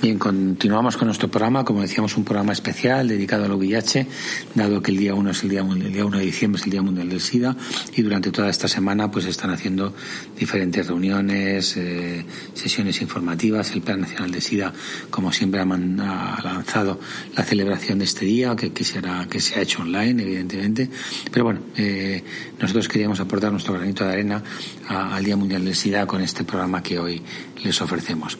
Bien, 0.02 0.18
continuamos 0.18 0.97
con 0.97 1.06
nuestro 1.06 1.30
programa, 1.30 1.64
como 1.64 1.80
decíamos, 1.80 2.16
un 2.16 2.25
programa 2.25 2.52
especial 2.52 3.06
dedicado 3.06 3.44
al 3.44 3.52
VIH, 3.52 4.09
dado 4.52 4.82
que 4.82 4.90
el 4.90 4.97
día 4.97 5.14
1 5.14 5.30
es 5.30 5.44
el 5.44 5.50
día, 5.50 5.61
el 5.61 5.92
día 5.92 6.04
1 6.04 6.18
de 6.18 6.25
diciembre 6.25 6.59
es 6.59 6.66
el 6.66 6.73
Día 6.73 6.82
Mundial 6.82 7.09
del 7.09 7.21
SIDA 7.21 7.56
y 7.94 8.02
durante 8.02 8.32
toda 8.32 8.50
esta 8.50 8.66
semana 8.66 9.12
pues 9.12 9.26
están 9.26 9.50
haciendo 9.50 9.94
diferentes 10.37 10.88
reuniones, 10.88 11.76
eh, 11.76 12.26
sesiones 12.52 13.00
informativas. 13.00 13.71
El 13.75 13.82
Plan 13.82 14.00
Nacional 14.00 14.32
de 14.32 14.40
SIDA, 14.40 14.73
como 15.09 15.30
siempre, 15.30 15.61
ha, 15.61 15.64
lanzado 15.64 16.99
la 17.37 17.44
celebración 17.44 18.00
de 18.00 18.04
este 18.04 18.25
día, 18.25 18.56
que, 18.56 18.73
que, 18.73 18.85
que 19.30 19.40
se 19.40 19.54
ha 19.54 19.62
hecho 19.62 19.82
online, 19.82 20.21
evidentemente. 20.21 20.90
Pero 21.30 21.44
bueno, 21.44 21.61
eh, 21.76 22.25
nosotros 22.59 22.88
queríamos 22.88 23.21
aportar 23.21 23.52
nuestro 23.52 23.75
granito 23.75 24.04
de 24.04 24.11
arena 24.14 24.42
al 24.88 25.23
Día 25.23 25.37
Mundial 25.37 25.64
del 25.64 25.76
SIDA 25.76 26.06
con 26.09 26.23
este 26.23 26.42
programa 26.42 26.82
que 26.82 26.99
hoy 26.99 27.23
les 27.64 27.81
ofrecemos 27.81 28.38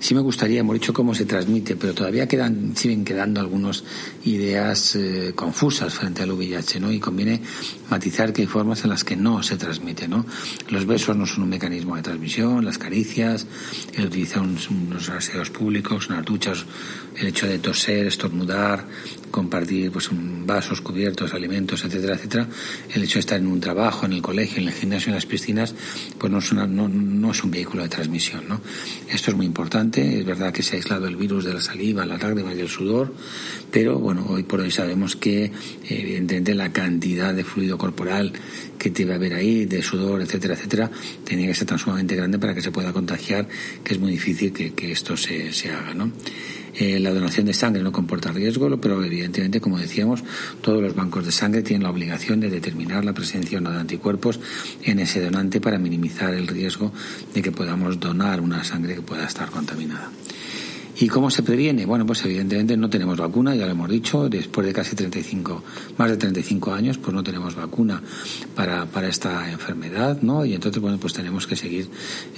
sí 0.00 0.14
me 0.14 0.20
gustaría, 0.20 0.60
hemos 0.60 0.74
dicho 0.74 0.92
cómo 0.92 1.14
se 1.14 1.24
transmite, 1.24 1.76
pero 1.76 1.94
todavía 1.94 2.28
quedan, 2.28 2.76
siguen 2.76 3.04
quedando 3.04 3.40
algunas 3.40 3.84
ideas 4.24 4.96
eh, 4.96 5.32
confusas 5.34 5.94
frente 5.94 6.22
al 6.22 6.32
VIH, 6.32 6.80
¿no? 6.80 6.92
Y 6.92 7.00
conviene 7.00 7.40
matizar 7.90 8.32
que 8.32 8.42
hay 8.42 8.48
formas 8.48 8.84
en 8.84 8.90
las 8.90 9.04
que 9.04 9.16
no 9.16 9.42
se 9.42 9.56
transmite, 9.56 10.08
¿no? 10.08 10.24
Los 10.70 10.86
besos 10.86 11.16
no 11.16 11.26
son 11.26 11.44
un 11.44 11.50
mecanismo 11.50 11.96
de 11.96 12.02
transmisión, 12.02 12.64
las 12.64 12.78
caricias, 12.78 13.46
el 13.94 14.06
utilizar 14.06 14.42
unos, 14.42 15.08
aseos 15.08 15.50
públicos, 15.50 16.08
unas 16.08 16.24
duchas, 16.24 16.64
el 17.16 17.28
hecho 17.28 17.46
de 17.46 17.58
toser, 17.58 18.06
estornudar, 18.06 18.86
compartir 19.30 19.90
pues 19.90 20.08
vasos, 20.12 20.80
cubiertos, 20.80 21.34
alimentos, 21.34 21.84
etcétera, 21.84 22.14
etcétera, 22.14 22.48
el 22.94 23.02
hecho 23.02 23.14
de 23.14 23.20
estar 23.20 23.38
en 23.38 23.46
un 23.46 23.60
trabajo, 23.60 24.06
en 24.06 24.12
el 24.12 24.22
colegio, 24.22 24.62
en 24.62 24.68
el 24.68 24.74
gimnasio, 24.74 25.08
en 25.08 25.14
las 25.14 25.26
piscinas, 25.26 25.74
pues 26.18 26.32
no 26.32 26.38
es, 26.38 26.52
no, 26.52 26.88
no 26.88 27.30
es 27.30 27.44
un 27.44 27.50
vehículo 27.50 27.82
de 27.82 27.88
transmisión, 27.88 28.48
¿no? 28.48 28.60
Esto 29.08 29.30
es 29.30 29.36
muy 29.36 29.46
importante, 29.46 30.20
es 30.20 30.24
verdad 30.24 30.52
que 30.52 30.62
se 30.62 30.76
ha 30.76 30.78
aislado 30.78 31.06
el 31.06 31.16
virus 31.16 31.44
de 31.44 31.54
la 31.54 31.60
saliva, 31.60 32.06
las 32.06 32.22
lágrimas 32.22 32.56
y 32.56 32.60
el 32.60 32.68
sudor, 32.68 33.14
pero 33.70 33.98
bueno, 33.98 34.26
hoy 34.28 34.42
por 34.42 34.60
hoy 34.60 34.70
sabemos 34.70 35.16
que 35.16 35.50
evidentemente 35.88 36.54
la 36.54 36.72
cantidad 36.72 37.34
de 37.34 37.44
fluido 37.44 37.78
corporal 37.78 38.32
que 38.78 38.90
te 38.90 39.04
va 39.04 39.14
a 39.14 39.16
haber 39.16 39.34
ahí, 39.34 39.66
de 39.66 39.82
sudor, 39.82 40.22
etcétera, 40.22 40.54
etcétera, 40.54 40.90
tenía 41.24 41.48
que 41.48 41.54
ser 41.54 41.66
tan 41.66 41.78
sumamente 41.78 42.16
grande 42.16 42.38
para 42.38 42.54
que 42.54 42.62
se 42.62 42.70
pueda 42.70 42.92
contagiar, 42.92 43.48
que 43.84 43.94
es 43.94 44.00
muy 44.00 44.12
difícil 44.12 44.52
que, 44.52 44.72
que 44.72 44.92
esto 44.92 45.16
se, 45.16 45.52
se 45.52 45.70
haga, 45.70 45.94
¿no? 45.94 46.12
Eh, 46.74 46.98
la 47.00 47.12
donación 47.12 47.46
de 47.46 47.54
sangre 47.54 47.82
no 47.82 47.92
comporta 47.92 48.32
riesgo, 48.32 48.80
pero 48.80 49.02
evidentemente, 49.02 49.60
como 49.60 49.78
decíamos, 49.78 50.22
todos 50.60 50.82
los 50.82 50.94
bancos 50.94 51.24
de 51.24 51.32
sangre 51.32 51.62
tienen 51.62 51.84
la 51.84 51.90
obligación 51.90 52.40
de 52.40 52.50
determinar 52.50 53.04
la 53.04 53.12
presencia 53.12 53.58
o 53.58 53.60
no 53.60 53.70
de 53.70 53.80
anticuerpos 53.80 54.40
en 54.82 54.98
ese 54.98 55.22
donante 55.22 55.60
para 55.60 55.78
minimizar 55.78 56.34
el 56.34 56.46
riesgo 56.46 56.92
de 57.34 57.42
que 57.42 57.52
podamos 57.52 57.98
donar 57.98 58.40
una 58.40 58.64
sangre 58.64 58.94
que 58.94 59.02
pueda 59.02 59.26
estar 59.26 59.50
contaminada. 59.50 60.10
¿Y 61.00 61.06
cómo 61.06 61.30
se 61.30 61.44
previene? 61.44 61.86
Bueno, 61.86 62.04
pues 62.04 62.24
evidentemente 62.24 62.76
no 62.76 62.90
tenemos 62.90 63.16
vacuna, 63.18 63.54
ya 63.54 63.66
lo 63.66 63.70
hemos 63.70 63.88
dicho, 63.88 64.28
después 64.28 64.66
de 64.66 64.72
casi 64.72 64.96
35, 64.96 65.62
más 65.96 66.10
de 66.10 66.16
35 66.16 66.74
años, 66.74 66.98
pues 66.98 67.14
no 67.14 67.22
tenemos 67.22 67.54
vacuna 67.54 68.02
para, 68.56 68.84
para 68.86 69.06
esta 69.06 69.48
enfermedad, 69.48 70.20
¿no? 70.22 70.44
Y 70.44 70.54
entonces, 70.54 70.82
bueno, 70.82 70.98
pues 70.98 71.12
tenemos 71.12 71.46
que 71.46 71.54
seguir 71.54 71.88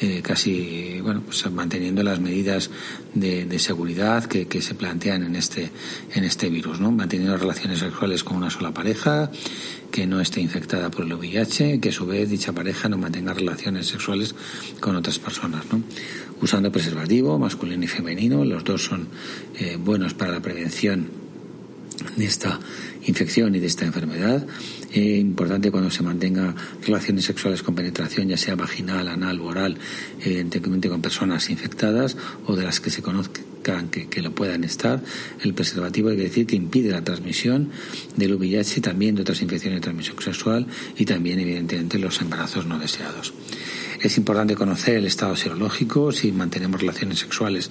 eh, 0.02 0.20
casi, 0.22 1.00
bueno, 1.00 1.22
pues 1.24 1.50
manteniendo 1.50 2.02
las 2.02 2.20
medidas 2.20 2.70
de, 3.14 3.46
de 3.46 3.58
seguridad 3.58 4.24
que, 4.24 4.46
que, 4.46 4.60
se 4.60 4.74
plantean 4.74 5.22
en 5.22 5.36
este, 5.36 5.70
en 6.12 6.24
este 6.24 6.50
virus, 6.50 6.80
¿no? 6.80 6.92
Manteniendo 6.92 7.38
relaciones 7.38 7.78
sexuales 7.78 8.24
con 8.24 8.36
una 8.36 8.50
sola 8.50 8.74
pareja, 8.74 9.30
que 9.90 10.06
no 10.06 10.20
esté 10.20 10.40
infectada 10.40 10.90
por 10.90 11.06
el 11.06 11.14
VIH, 11.14 11.80
que 11.80 11.88
a 11.88 11.92
su 11.92 12.06
vez 12.06 12.28
dicha 12.28 12.52
pareja 12.52 12.88
no 12.88 12.98
mantenga 12.98 13.32
relaciones 13.32 13.86
sexuales 13.86 14.34
con 14.80 14.96
otras 14.96 15.18
personas, 15.18 15.64
¿no? 15.72 15.82
Usando 16.40 16.72
preservativo 16.72 17.38
masculino 17.38 17.84
y 17.84 17.88
femenino. 17.88 18.44
Los 18.44 18.64
dos 18.64 18.84
son 18.84 19.08
eh, 19.58 19.76
buenos 19.76 20.14
para 20.14 20.32
la 20.32 20.40
prevención 20.40 21.08
de 22.16 22.24
esta 22.24 22.58
infección 23.06 23.54
y 23.54 23.60
de 23.60 23.66
esta 23.66 23.84
enfermedad. 23.84 24.46
Eh, 24.92 25.18
importante 25.18 25.70
cuando 25.70 25.90
se 25.90 26.02
mantenga 26.02 26.54
relaciones 26.84 27.24
sexuales 27.24 27.62
con 27.62 27.74
penetración, 27.74 28.28
ya 28.28 28.36
sea 28.36 28.56
vaginal, 28.56 29.08
anal 29.08 29.40
o 29.40 29.46
oral, 29.46 29.78
evidentemente 30.22 30.88
con 30.88 31.00
personas 31.00 31.50
infectadas 31.50 32.16
o 32.46 32.56
de 32.56 32.64
las 32.64 32.80
que 32.80 32.90
se 32.90 33.02
conozcan 33.02 33.88
que, 33.90 34.08
que, 34.08 34.22
lo 34.22 34.34
puedan 34.34 34.64
estar. 34.64 35.02
El 35.42 35.54
preservativo 35.54 36.08
hay 36.08 36.16
que 36.16 36.24
decir 36.24 36.46
que 36.46 36.56
impide 36.56 36.90
la 36.90 37.04
transmisión 37.04 37.70
del 38.16 38.34
VIH 38.34 38.78
y 38.78 38.82
también 38.82 39.14
de 39.14 39.22
otras 39.22 39.42
infecciones 39.42 39.78
de 39.78 39.82
transmisión 39.82 40.20
sexual 40.20 40.66
y 40.96 41.04
también, 41.04 41.38
evidentemente, 41.38 41.98
los 41.98 42.20
embarazos 42.20 42.66
no 42.66 42.78
deseados. 42.78 43.32
Es 44.00 44.16
importante 44.16 44.56
conocer 44.56 44.96
el 44.96 45.04
estado 45.04 45.36
serológico, 45.36 46.10
si 46.10 46.32
mantenemos 46.32 46.80
relaciones 46.80 47.18
sexuales 47.18 47.70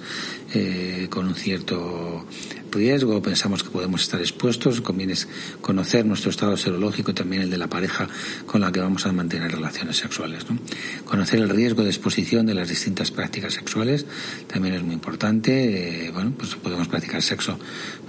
eh, 0.54 1.08
con 1.10 1.26
un 1.26 1.34
cierto 1.34 2.24
riesgo, 2.70 3.20
pensamos 3.22 3.62
que 3.62 3.70
podemos 3.70 4.02
estar 4.02 4.20
expuestos, 4.20 4.80
conviene 4.80 5.14
conocer 5.60 6.06
nuestro 6.06 6.30
estado 6.30 6.56
serológico 6.56 7.10
y 7.10 7.14
también 7.14 7.42
el 7.42 7.50
de 7.50 7.58
la 7.58 7.68
pareja 7.68 8.08
con 8.46 8.60
la 8.60 8.70
que 8.70 8.80
vamos 8.80 9.06
a 9.06 9.12
mantener 9.12 9.52
relaciones 9.52 9.96
sexuales. 9.96 10.48
¿no? 10.48 10.58
Conocer 11.04 11.40
el 11.40 11.48
riesgo 11.48 11.82
de 11.82 11.90
exposición 11.90 12.46
de 12.46 12.54
las 12.54 12.68
distintas 12.68 13.10
prácticas 13.10 13.54
sexuales 13.54 14.06
también 14.46 14.74
es 14.74 14.82
muy 14.82 14.94
importante. 14.94 16.06
Eh, 16.06 16.10
bueno, 16.10 16.32
pues 16.36 16.54
podemos 16.56 16.88
practicar 16.88 17.22
sexo 17.22 17.58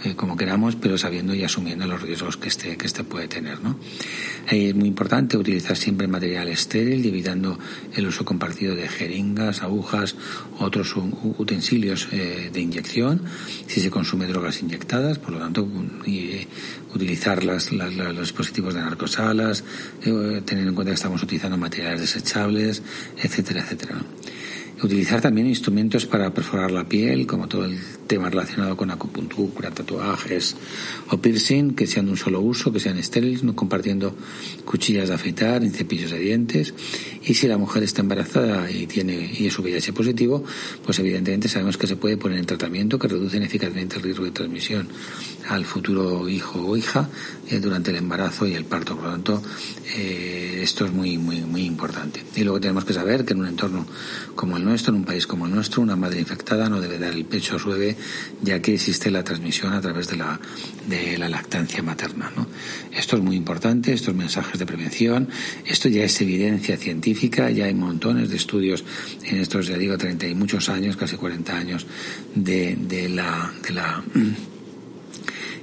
eh, 0.03 0.15
como 0.15 0.37
queramos, 0.37 0.75
pero 0.75 0.97
sabiendo 0.97 1.33
y 1.33 1.43
asumiendo 1.43 1.87
los 1.87 2.01
riesgos 2.01 2.37
que 2.37 2.49
este, 2.49 2.77
que 2.77 2.85
este 2.85 3.03
puede 3.03 3.27
tener. 3.27 3.61
¿no? 3.61 3.77
es 4.49 4.75
muy 4.75 4.87
importante 4.87 5.37
utilizar 5.37 5.77
siempre 5.77 6.07
material 6.07 6.47
estéril, 6.49 7.05
evitando 7.05 7.57
el 7.95 8.07
uso 8.07 8.25
compartido 8.25 8.75
de 8.75 8.87
jeringas, 8.87 9.61
agujas, 9.61 10.15
otros 10.59 10.95
utensilios 11.37 12.07
eh, 12.11 12.49
de 12.51 12.59
inyección. 12.59 13.21
Si 13.67 13.81
se 13.81 13.89
consume 13.89 14.27
drogas 14.27 14.50
inyectadas, 14.59 15.19
por 15.19 15.31
lo 15.31 15.39
tanto, 15.39 15.67
y, 16.05 16.47
utilizar 16.93 17.43
las, 17.43 17.71
los 17.71 18.19
dispositivos 18.19 18.73
de 18.73 18.81
narcosalas, 18.81 19.63
eh, 20.03 20.41
tener 20.45 20.67
en 20.67 20.75
cuenta 20.75 20.91
que 20.91 20.95
estamos 20.95 21.23
utilizando 21.23 21.57
materiales 21.57 22.01
desechables, 22.01 22.81
etcétera, 23.17 23.61
etcétera. 23.61 24.01
Utilizar 24.83 25.21
también 25.21 25.45
instrumentos 25.45 26.07
para 26.07 26.33
perforar 26.33 26.71
la 26.71 26.85
piel, 26.85 27.27
como 27.27 27.47
todo 27.47 27.65
el 27.65 27.77
tema 28.07 28.31
relacionado 28.31 28.75
con 28.75 28.89
acupuntura, 28.89 29.69
tatuajes 29.69 30.55
o 31.09 31.17
piercing, 31.17 31.75
que 31.75 31.85
sean 31.85 32.05
de 32.05 32.11
un 32.11 32.17
solo 32.17 32.41
uso, 32.41 32.73
que 32.73 32.79
sean 32.79 32.97
estériles, 32.97 33.43
no 33.43 33.55
compartiendo 33.55 34.15
cuchillas 34.65 35.09
de 35.09 35.15
afeitar 35.15 35.61
ni 35.61 35.69
cepillos 35.69 36.09
de 36.09 36.19
dientes. 36.19 36.73
Y 37.23 37.35
si 37.35 37.47
la 37.47 37.59
mujer 37.59 37.83
está 37.83 38.01
embarazada 38.01 38.71
y 38.71 38.87
tiene 38.87 39.31
y 39.37 39.45
es 39.45 39.59
VIH 39.59 39.93
positivo, 39.93 40.43
pues 40.83 40.97
evidentemente 40.97 41.47
sabemos 41.47 41.77
que 41.77 41.85
se 41.85 41.95
puede 41.95 42.17
poner 42.17 42.39
en 42.39 42.45
tratamiento 42.47 42.97
que 42.97 43.07
reducen 43.07 43.43
eficazmente 43.43 43.97
el 43.97 44.01
riesgo 44.03 44.25
de 44.25 44.31
transmisión 44.31 44.87
al 45.49 45.65
futuro 45.65 46.27
hijo 46.29 46.59
o 46.59 46.77
hija 46.77 47.09
eh, 47.49 47.59
durante 47.59 47.91
el 47.91 47.97
embarazo 47.97 48.47
y 48.47 48.53
el 48.53 48.65
parto. 48.65 48.95
Por 48.95 49.05
lo 49.05 49.11
tanto, 49.11 49.43
eh, 49.95 50.59
esto 50.61 50.85
es 50.85 50.93
muy, 50.93 51.17
muy, 51.17 51.41
muy 51.41 51.65
importante. 51.65 52.23
Y 52.35 52.43
luego 52.43 52.59
tenemos 52.59 52.85
que 52.85 52.93
saber 52.93 53.25
que 53.25 53.33
en 53.33 53.41
un 53.41 53.47
entorno 53.47 53.85
como 54.35 54.57
el 54.57 54.63
nuestro, 54.63 54.93
en 54.93 54.99
un 54.99 55.05
país 55.05 55.27
como 55.27 55.45
el 55.45 55.53
nuestro, 55.53 55.81
una 55.81 55.95
madre 55.95 56.19
infectada 56.19 56.69
no 56.69 56.79
debe 56.79 56.97
dar 56.97 57.13
el 57.13 57.25
pecho 57.25 57.55
a 57.55 57.59
su 57.59 57.69
bebé, 57.69 57.97
ya 58.41 58.61
que 58.61 58.75
existe 58.75 59.11
la 59.11 59.23
transmisión 59.23 59.73
a 59.73 59.81
través 59.81 60.07
de 60.07 60.17
la, 60.17 60.39
lactancia 61.29 61.81
materna. 61.81 62.31
Esto 62.91 63.17
es 63.17 63.21
muy 63.21 63.35
importante, 63.35 63.93
estos 63.93 64.15
mensajes 64.15 64.59
de 64.59 64.65
prevención, 64.65 65.29
esto 65.65 65.89
ya 65.89 66.03
es 66.03 66.21
evidencia 66.21 66.77
científica, 66.77 67.49
ya 67.51 67.65
hay 67.65 67.73
montones 67.73 68.29
de 68.29 68.35
estudios 68.35 68.83
en 69.23 69.39
estos, 69.39 69.67
ya 69.67 69.77
digo, 69.77 69.97
30 69.97 70.27
y 70.27 70.35
muchos 70.35 70.69
años, 70.69 70.97
casi 70.97 71.15
40 71.15 71.55
años, 71.55 71.85
de 72.35 73.09
la 73.09 73.51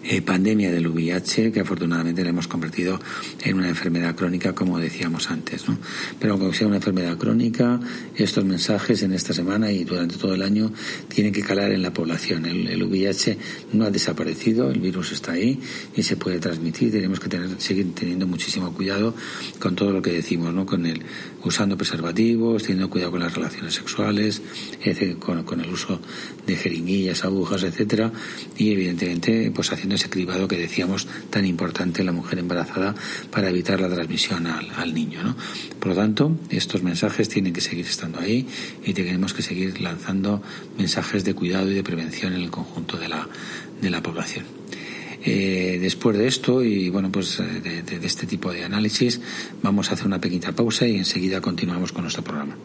eh, 0.04 0.22
pandemia 0.22 0.70
del 0.70 0.86
VIH 0.86 1.52
que 1.52 1.60
afortunadamente 1.60 2.22
la 2.22 2.30
hemos 2.30 2.48
convertido 2.48 3.00
en 3.42 3.56
una 3.56 3.68
enfermedad 3.68 4.14
crónica 4.14 4.54
como 4.54 4.78
decíamos 4.78 5.30
antes. 5.30 5.68
¿no? 5.68 5.78
Pero 6.18 6.34
aunque 6.34 6.56
sea 6.56 6.66
una 6.66 6.76
enfermedad 6.76 7.16
crónica, 7.16 7.80
estos 8.14 8.44
mensajes 8.44 9.02
en 9.02 9.12
esta 9.12 9.34
semana 9.34 9.70
y 9.72 9.84
durante 9.84 10.16
todo 10.16 10.34
el 10.34 10.42
año 10.42 10.72
tienen 11.08 11.32
que 11.32 11.42
calar 11.42 11.72
en 11.72 11.82
la 11.82 11.92
población. 11.92 12.46
El, 12.46 12.82
VIH 12.82 13.38
no 13.72 13.84
ha 13.84 13.90
desaparecido, 13.90 14.70
el 14.70 14.80
virus 14.80 15.12
está 15.12 15.32
ahí 15.32 15.60
y 15.94 16.02
se 16.02 16.16
puede 16.16 16.38
transmitir. 16.38 16.90
Tenemos 16.90 17.20
que 17.20 17.28
tener, 17.28 17.60
seguir 17.60 17.94
teniendo 17.94 18.26
muchísimo 18.26 18.72
cuidado 18.72 19.14
con 19.58 19.74
todo 19.74 19.92
lo 19.92 20.00
que 20.00 20.12
decimos, 20.12 20.54
¿no? 20.54 20.64
con 20.64 20.86
el 20.86 21.02
usando 21.44 21.76
preservativos, 21.76 22.62
teniendo 22.62 22.88
cuidado 22.88 23.12
con 23.12 23.20
las 23.20 23.34
relaciones 23.34 23.74
sexuales, 23.74 24.42
con, 25.18 25.42
con 25.44 25.60
el 25.60 25.70
uso 25.70 26.00
de 26.46 26.56
jeringuillas, 26.56 27.24
agujas, 27.24 27.62
etcétera, 27.62 28.12
y 28.56 28.72
evidentemente 28.72 29.50
pues 29.54 29.72
haciendo 29.72 29.88
ese 29.95 30.11
cribado 30.11 30.49
que 30.49 30.57
decíamos 30.57 31.07
tan 31.30 31.47
importante 31.47 32.04
la 32.04 32.12
mujer 32.12 32.38
embarazada 32.38 32.95
para 33.30 33.49
evitar 33.50 33.80
la 33.80 33.88
transmisión 33.88 34.47
al, 34.47 34.95
niño. 34.95 35.23
¿no? 35.23 35.37
Por 35.78 35.88
lo 35.88 35.95
tanto, 35.95 36.37
estos 36.50 36.83
mensajes 36.83 37.28
tienen 37.28 37.52
que 37.52 37.61
seguir 37.61 37.87
estando 37.87 38.21
ahí 38.21 38.47
y 38.85 38.95
tenemos 38.95 39.35
que 39.35 39.42
seguir 39.42 39.80
lanzando 39.80 40.42
mensajes 40.76 41.25
de 41.25 41.35
cuidado 41.35 41.71
y 41.71 41.75
de 41.75 41.83
prevención 41.83 42.33
en 42.35 42.42
el 42.42 42.50
conjunto 42.50 42.97
de 42.97 43.09
la, 43.09 43.28
de 43.80 43.90
la 43.90 44.02
población. 44.02 44.45
Eh, 45.25 45.78
después 45.80 46.16
de 46.16 46.28
esto 46.28 46.62
y 46.62 46.90
bueno 46.90 47.11
pues 47.11 47.38
de, 47.38 47.83
de 47.83 48.07
este 48.07 48.25
tipo 48.25 48.52
de 48.52 48.62
análisis 48.62 49.21
vamos 49.62 49.90
a 49.90 49.95
hacer 49.95 50.07
una 50.07 50.21
pequeña 50.21 50.52
pausa 50.52 50.87
y 50.87 50.97
enseguida 50.97 51.40
continuamos 51.40 51.90
con 51.90 52.02
nuestro 52.02 52.23
programa. 52.23 52.57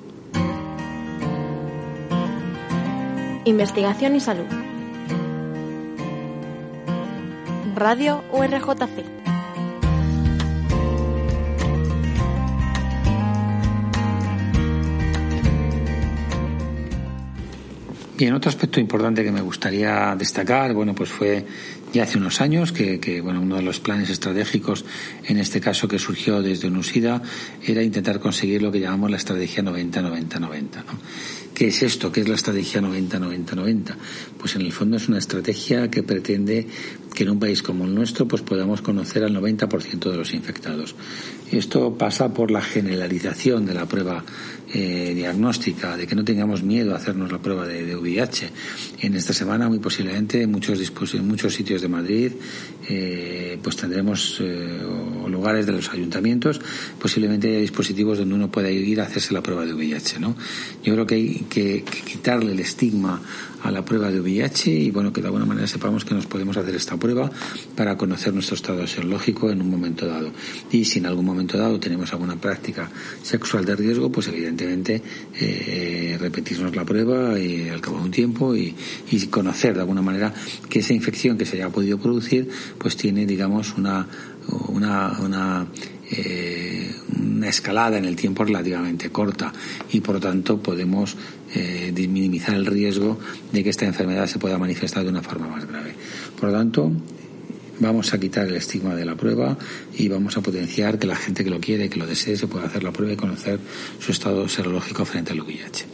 Investigación 3.46 4.15
y 4.15 4.20
salud. 4.20 4.73
Radio 7.75 8.24
URJC. 8.32 9.03
Bien, 18.15 18.36
otro 18.36 18.50
aspecto 18.50 18.80
importante 18.80 19.24
que 19.24 19.32
me 19.32 19.42
gustaría 19.42 20.15
destacar, 20.15 20.74
bueno, 20.74 20.94
pues 20.94 21.10
fue 21.10 21.46
ya 21.92 22.03
hace 22.03 22.20
unos 22.20 22.42
años 22.42 22.72
que, 22.72 23.00
que, 23.00 23.22
bueno, 23.22 23.42
uno 23.42 23.56
de 23.56 23.63
los 23.63 23.80
planes 23.80 24.10
estratégicos, 24.12 24.86
en 25.25 25.39
este 25.39 25.60
caso 25.60 25.88
que 25.88 25.98
surgió 25.98 26.42
desde 26.42 26.68
UNUSIDA, 26.68 27.22
era 27.65 27.82
intentar 27.82 28.20
conseguir 28.20 28.62
lo 28.62 28.72
que 28.72 28.80
llamamos 28.80 29.10
la 29.10 29.18
estrategia 29.18 29.63
90-90-90. 29.63 30.75
¿no? 30.75 31.00
¿Qué 31.53 31.68
es 31.68 31.84
esto? 31.84 32.12
¿Qué 32.12 32.22
es 32.22 32.27
la 32.27 32.36
estrategia 32.36 32.82
90-90-90? 32.82 33.96
Pues 34.39 34.56
en 34.56 34.62
el 34.62 34.72
fondo 34.72 34.98
es 34.98 35.08
una 35.08 35.20
estrategia 35.20 35.89
que 35.89 36.01
pretende 36.01 36.68
que 37.13 37.24
en 37.24 37.29
un 37.29 37.39
país 37.39 37.62
como 37.62 37.86
el 37.86 37.93
nuestro 37.93 38.27
pues 38.27 38.41
podamos 38.41 38.82
conocer 38.82 39.24
al 39.24 39.36
90% 39.36 40.10
de 40.10 40.17
los 40.17 40.34
infectados. 40.34 40.96
Esto 41.51 41.96
pasa 41.98 42.34
por 42.34 42.50
la 42.50 42.62
generalización 42.62 43.65
de 43.65 43.74
la 43.74 43.86
prueba 43.86 44.24
eh, 44.74 45.13
diagnóstica, 45.15 45.96
de 45.96 46.08
que 46.08 46.15
no 46.15 46.24
tengamos 46.24 46.63
miedo 46.63 46.93
a 46.93 46.98
hacernos 46.98 47.32
la 47.32 47.38
prueba 47.38 47.67
de, 47.67 47.96
VIH. 47.96 48.50
En 49.01 49.13
esta 49.13 49.34
semana, 49.34 49.70
muy 49.70 49.79
posiblemente, 49.79 50.41
en 50.41 50.51
muchos, 50.51 50.79
muchos 51.22 51.53
sitios 51.53 51.82
de 51.82 51.88
Madrid, 51.88 52.32
eh, 52.89 53.57
pues 53.61 53.75
tendremos 53.75 54.39
eh, 54.41 54.79
lugares 55.29 55.65
de 55.65 55.71
los 55.71 55.89
ayuntamientos, 55.89 56.61
posiblemente 56.99 57.49
haya 57.49 57.59
dispositivos 57.59 58.17
donde 58.17 58.35
uno 58.35 58.51
pueda 58.51 58.69
ir 58.71 59.01
a 59.01 59.05
hacerse 59.05 59.33
la 59.33 59.41
prueba 59.41 59.65
de 59.65 59.73
VIH. 59.73 60.19
¿no? 60.19 60.35
Yo 60.83 60.93
creo 60.93 61.05
que 61.05 61.15
hay 61.15 61.45
que 61.49 61.83
quitarle 61.83 62.51
el 62.51 62.59
estigma 62.59 63.21
a 63.63 63.71
la 63.71 63.83
prueba 63.83 64.11
de 64.11 64.19
VIH 64.19 64.71
y 64.71 64.91
bueno, 64.91 65.13
que 65.13 65.21
de 65.21 65.27
alguna 65.27 65.45
manera 65.45 65.67
sepamos 65.67 66.03
que 66.03 66.13
nos 66.13 66.25
podemos 66.25 66.57
hacer 66.57 66.75
esta 66.75 66.97
prueba 66.97 67.31
para 67.75 67.97
conocer 67.97 68.33
nuestro 68.33 68.55
estado 68.55 68.85
serológico 68.85 69.49
en 69.49 69.61
un 69.61 69.69
momento 69.69 70.05
dado. 70.05 70.31
Y 70.71 70.85
si 70.85 70.99
en 70.99 71.05
algún 71.05 71.25
momento 71.25 71.57
dado 71.57 71.79
tenemos 71.79 72.11
alguna 72.11 72.35
práctica 72.35 72.91
sexual 73.21 73.63
de 73.65 73.75
riesgo, 73.75 74.11
pues 74.11 74.27
evidentemente 74.27 75.01
eh, 75.39 76.17
repetirnos 76.19 76.75
la 76.75 76.83
prueba 76.83 77.39
y 77.39 77.69
al 77.69 77.79
cabo 77.79 77.97
de 77.97 78.03
un 78.03 78.11
tiempo 78.11 78.55
y, 78.55 78.75
y 79.09 79.27
conocer 79.27 79.75
de 79.75 79.79
alguna 79.79 80.01
manera 80.01 80.33
que 80.69 80.79
esa 80.79 80.93
infección 80.93 81.37
que 81.37 81.45
se 81.45 81.55
haya 81.55 81.69
podido 81.69 81.97
producir, 81.97 82.49
pues 82.77 82.96
tiene, 82.98 83.25
digamos, 83.25 83.75
una, 83.77 84.08
una, 84.70 85.18
una 85.20 85.68
eh, 86.12 86.94
una 87.20 87.50
escalada 87.50 87.98
en 87.98 88.06
el 88.06 88.15
tiempo 88.15 88.44
relativamente 88.44 89.10
corta 89.10 89.51
y 89.92 90.01
por 90.01 90.15
lo 90.15 90.22
tanto 90.22 90.62
podemos 90.62 91.15
eh, 91.56 91.92
minimizar 91.96 92.56
el 92.56 92.65
riesgo 92.65 93.18
de 93.51 93.63
que 93.63 93.70
esta 93.70 93.86
enfermedad 93.86 94.27
se 94.27 94.39
pueda 94.39 94.58
manifestar 94.58 95.03
de 95.03 95.10
una 95.10 95.22
forma 95.22 95.48
más 95.48 95.65
grave. 95.65 95.96
Por 96.39 96.50
lo 96.50 96.58
tanto, 96.58 96.92
vamos 97.80 98.13
a 98.13 98.20
quitar 98.20 98.48
el 98.48 98.56
estigma 98.56 98.96
de 98.96 99.06
la 99.06 99.15
prueba 99.15 99.58
y 99.98 100.08
vamos 100.08 100.38
a 100.38 100.42
potenciar 100.42 101.00
que 101.00 101.08
la 101.08 101.15
gente 101.15 101.44
que 101.44 101.50
lo 101.50 101.60
quiere, 101.60 101.89
que 101.89 102.00
lo 102.00 102.08
desee, 102.08 102.38
se 102.38 102.48
pueda 102.48 102.65
hacer 102.65 102.84
la 102.84 102.92
prueba 102.92 103.13
y 103.13 103.15
conocer 103.15 103.60
su 104.00 104.12
estado 104.12 104.48
serológico 104.48 105.06
frente 105.06 105.32
al 105.32 105.42
VIH. 105.42 105.86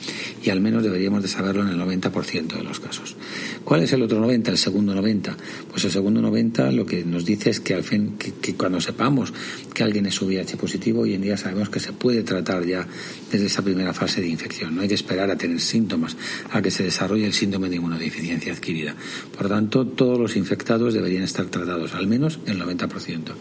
Y 0.43 0.49
al 0.49 0.61
menos 0.61 0.83
deberíamos 0.83 1.21
de 1.21 1.27
saberlo 1.27 1.63
en 1.63 1.69
el 1.69 1.79
90% 1.79 2.57
de 2.57 2.63
los 2.63 2.79
casos. 2.79 3.15
¿Cuál 3.63 3.83
es 3.83 3.93
el 3.93 4.01
otro 4.01 4.19
90? 4.19 4.51
El 4.51 4.57
segundo 4.57 4.95
90. 4.95 5.37
Pues 5.69 5.85
el 5.85 5.91
segundo 5.91 6.21
90 6.21 6.71
lo 6.71 6.85
que 6.85 7.03
nos 7.03 7.25
dice 7.25 7.49
es 7.49 7.59
que 7.59 7.73
al 7.73 7.83
fin, 7.83 8.17
que, 8.17 8.55
cuando 8.55 8.81
sepamos 8.81 9.33
que 9.73 9.83
alguien 9.83 10.05
es 10.05 10.21
VIH 10.21 10.57
positivo, 10.57 11.01
hoy 11.01 11.13
en 11.13 11.21
día 11.21 11.37
sabemos 11.37 11.69
que 11.69 11.79
se 11.79 11.93
puede 11.93 12.23
tratar 12.23 12.65
ya 12.65 12.87
desde 13.31 13.45
esa 13.45 13.61
primera 13.61 13.93
fase 13.93 14.21
de 14.21 14.27
infección. 14.27 14.75
No 14.75 14.81
hay 14.81 14.87
que 14.87 14.95
esperar 14.95 15.29
a 15.31 15.37
tener 15.37 15.59
síntomas, 15.59 16.15
a 16.51 16.61
que 16.61 16.71
se 16.71 16.83
desarrolle 16.83 17.25
el 17.25 17.33
síndrome 17.33 17.69
de 17.69 17.75
inmunodeficiencia 17.77 18.53
adquirida. 18.53 18.95
Por 19.37 19.47
tanto, 19.47 19.85
todos 19.85 20.19
los 20.19 20.35
infectados 20.35 20.93
deberían 20.93 21.23
estar 21.23 21.45
tratados, 21.45 21.68
al 21.69 22.07
menos 22.07 22.39
el 22.45 22.59
90%. 22.59 23.33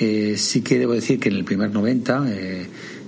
Eh, 0.00 0.34
sí 0.36 0.62
que 0.62 0.78
debo 0.78 0.92
decir 0.92 1.20
que 1.20 1.28
en 1.28 1.36
el 1.36 1.44
primer 1.44 1.70
90 1.70 2.24
eh, 2.28 2.66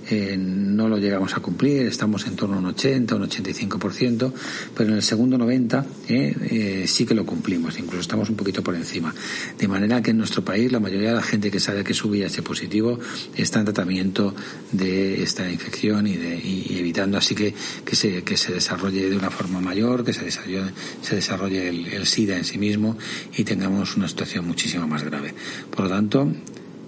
eh, 0.09 0.37
no 0.37 0.87
lo 0.87 0.97
llegamos 0.97 1.35
a 1.35 1.39
cumplir, 1.39 1.85
estamos 1.85 2.25
en 2.27 2.35
torno 2.35 2.55
a 2.55 2.59
un 2.59 2.65
80, 2.67 3.15
un 3.15 3.23
85%, 3.23 4.31
pero 4.75 4.89
en 4.89 4.95
el 4.95 5.03
segundo 5.03 5.37
90 5.37 5.85
eh, 6.07 6.35
eh, 6.49 6.83
sí 6.87 7.05
que 7.05 7.13
lo 7.13 7.25
cumplimos, 7.25 7.77
incluso 7.77 8.01
estamos 8.01 8.29
un 8.29 8.35
poquito 8.35 8.63
por 8.63 8.75
encima. 8.75 9.13
De 9.57 9.67
manera 9.67 10.01
que 10.01 10.11
en 10.11 10.17
nuestro 10.17 10.43
país 10.43 10.71
la 10.71 10.79
mayoría 10.79 11.09
de 11.09 11.15
la 11.15 11.23
gente 11.23 11.51
que 11.51 11.59
sabe 11.59 11.83
que 11.83 11.91
es 11.91 12.03
VIH 12.03 12.41
positivo 12.41 12.99
está 13.35 13.59
en 13.59 13.65
tratamiento 13.65 14.33
de 14.71 15.21
esta 15.23 15.49
infección 15.49 16.07
y, 16.07 16.15
de, 16.15 16.37
y 16.37 16.77
evitando 16.79 17.17
así 17.17 17.35
que, 17.35 17.53
que, 17.83 17.95
se, 17.95 18.23
que 18.23 18.37
se 18.37 18.53
desarrolle 18.53 19.09
de 19.09 19.17
una 19.17 19.29
forma 19.29 19.59
mayor, 19.59 20.03
que 20.03 20.13
se 20.13 20.25
desarrolle, 20.25 20.71
se 21.01 21.15
desarrolle 21.15 21.69
el, 21.69 21.87
el 21.87 22.05
SIDA 22.07 22.37
en 22.37 22.45
sí 22.45 22.57
mismo 22.57 22.97
y 23.35 23.43
tengamos 23.43 23.97
una 23.97 24.07
situación 24.07 24.47
muchísimo 24.47 24.87
más 24.87 25.03
grave. 25.03 25.33
Por 25.69 25.81
lo 25.81 25.89
tanto, 25.89 26.31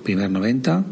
primer 0.03 0.32
90, 0.32 0.86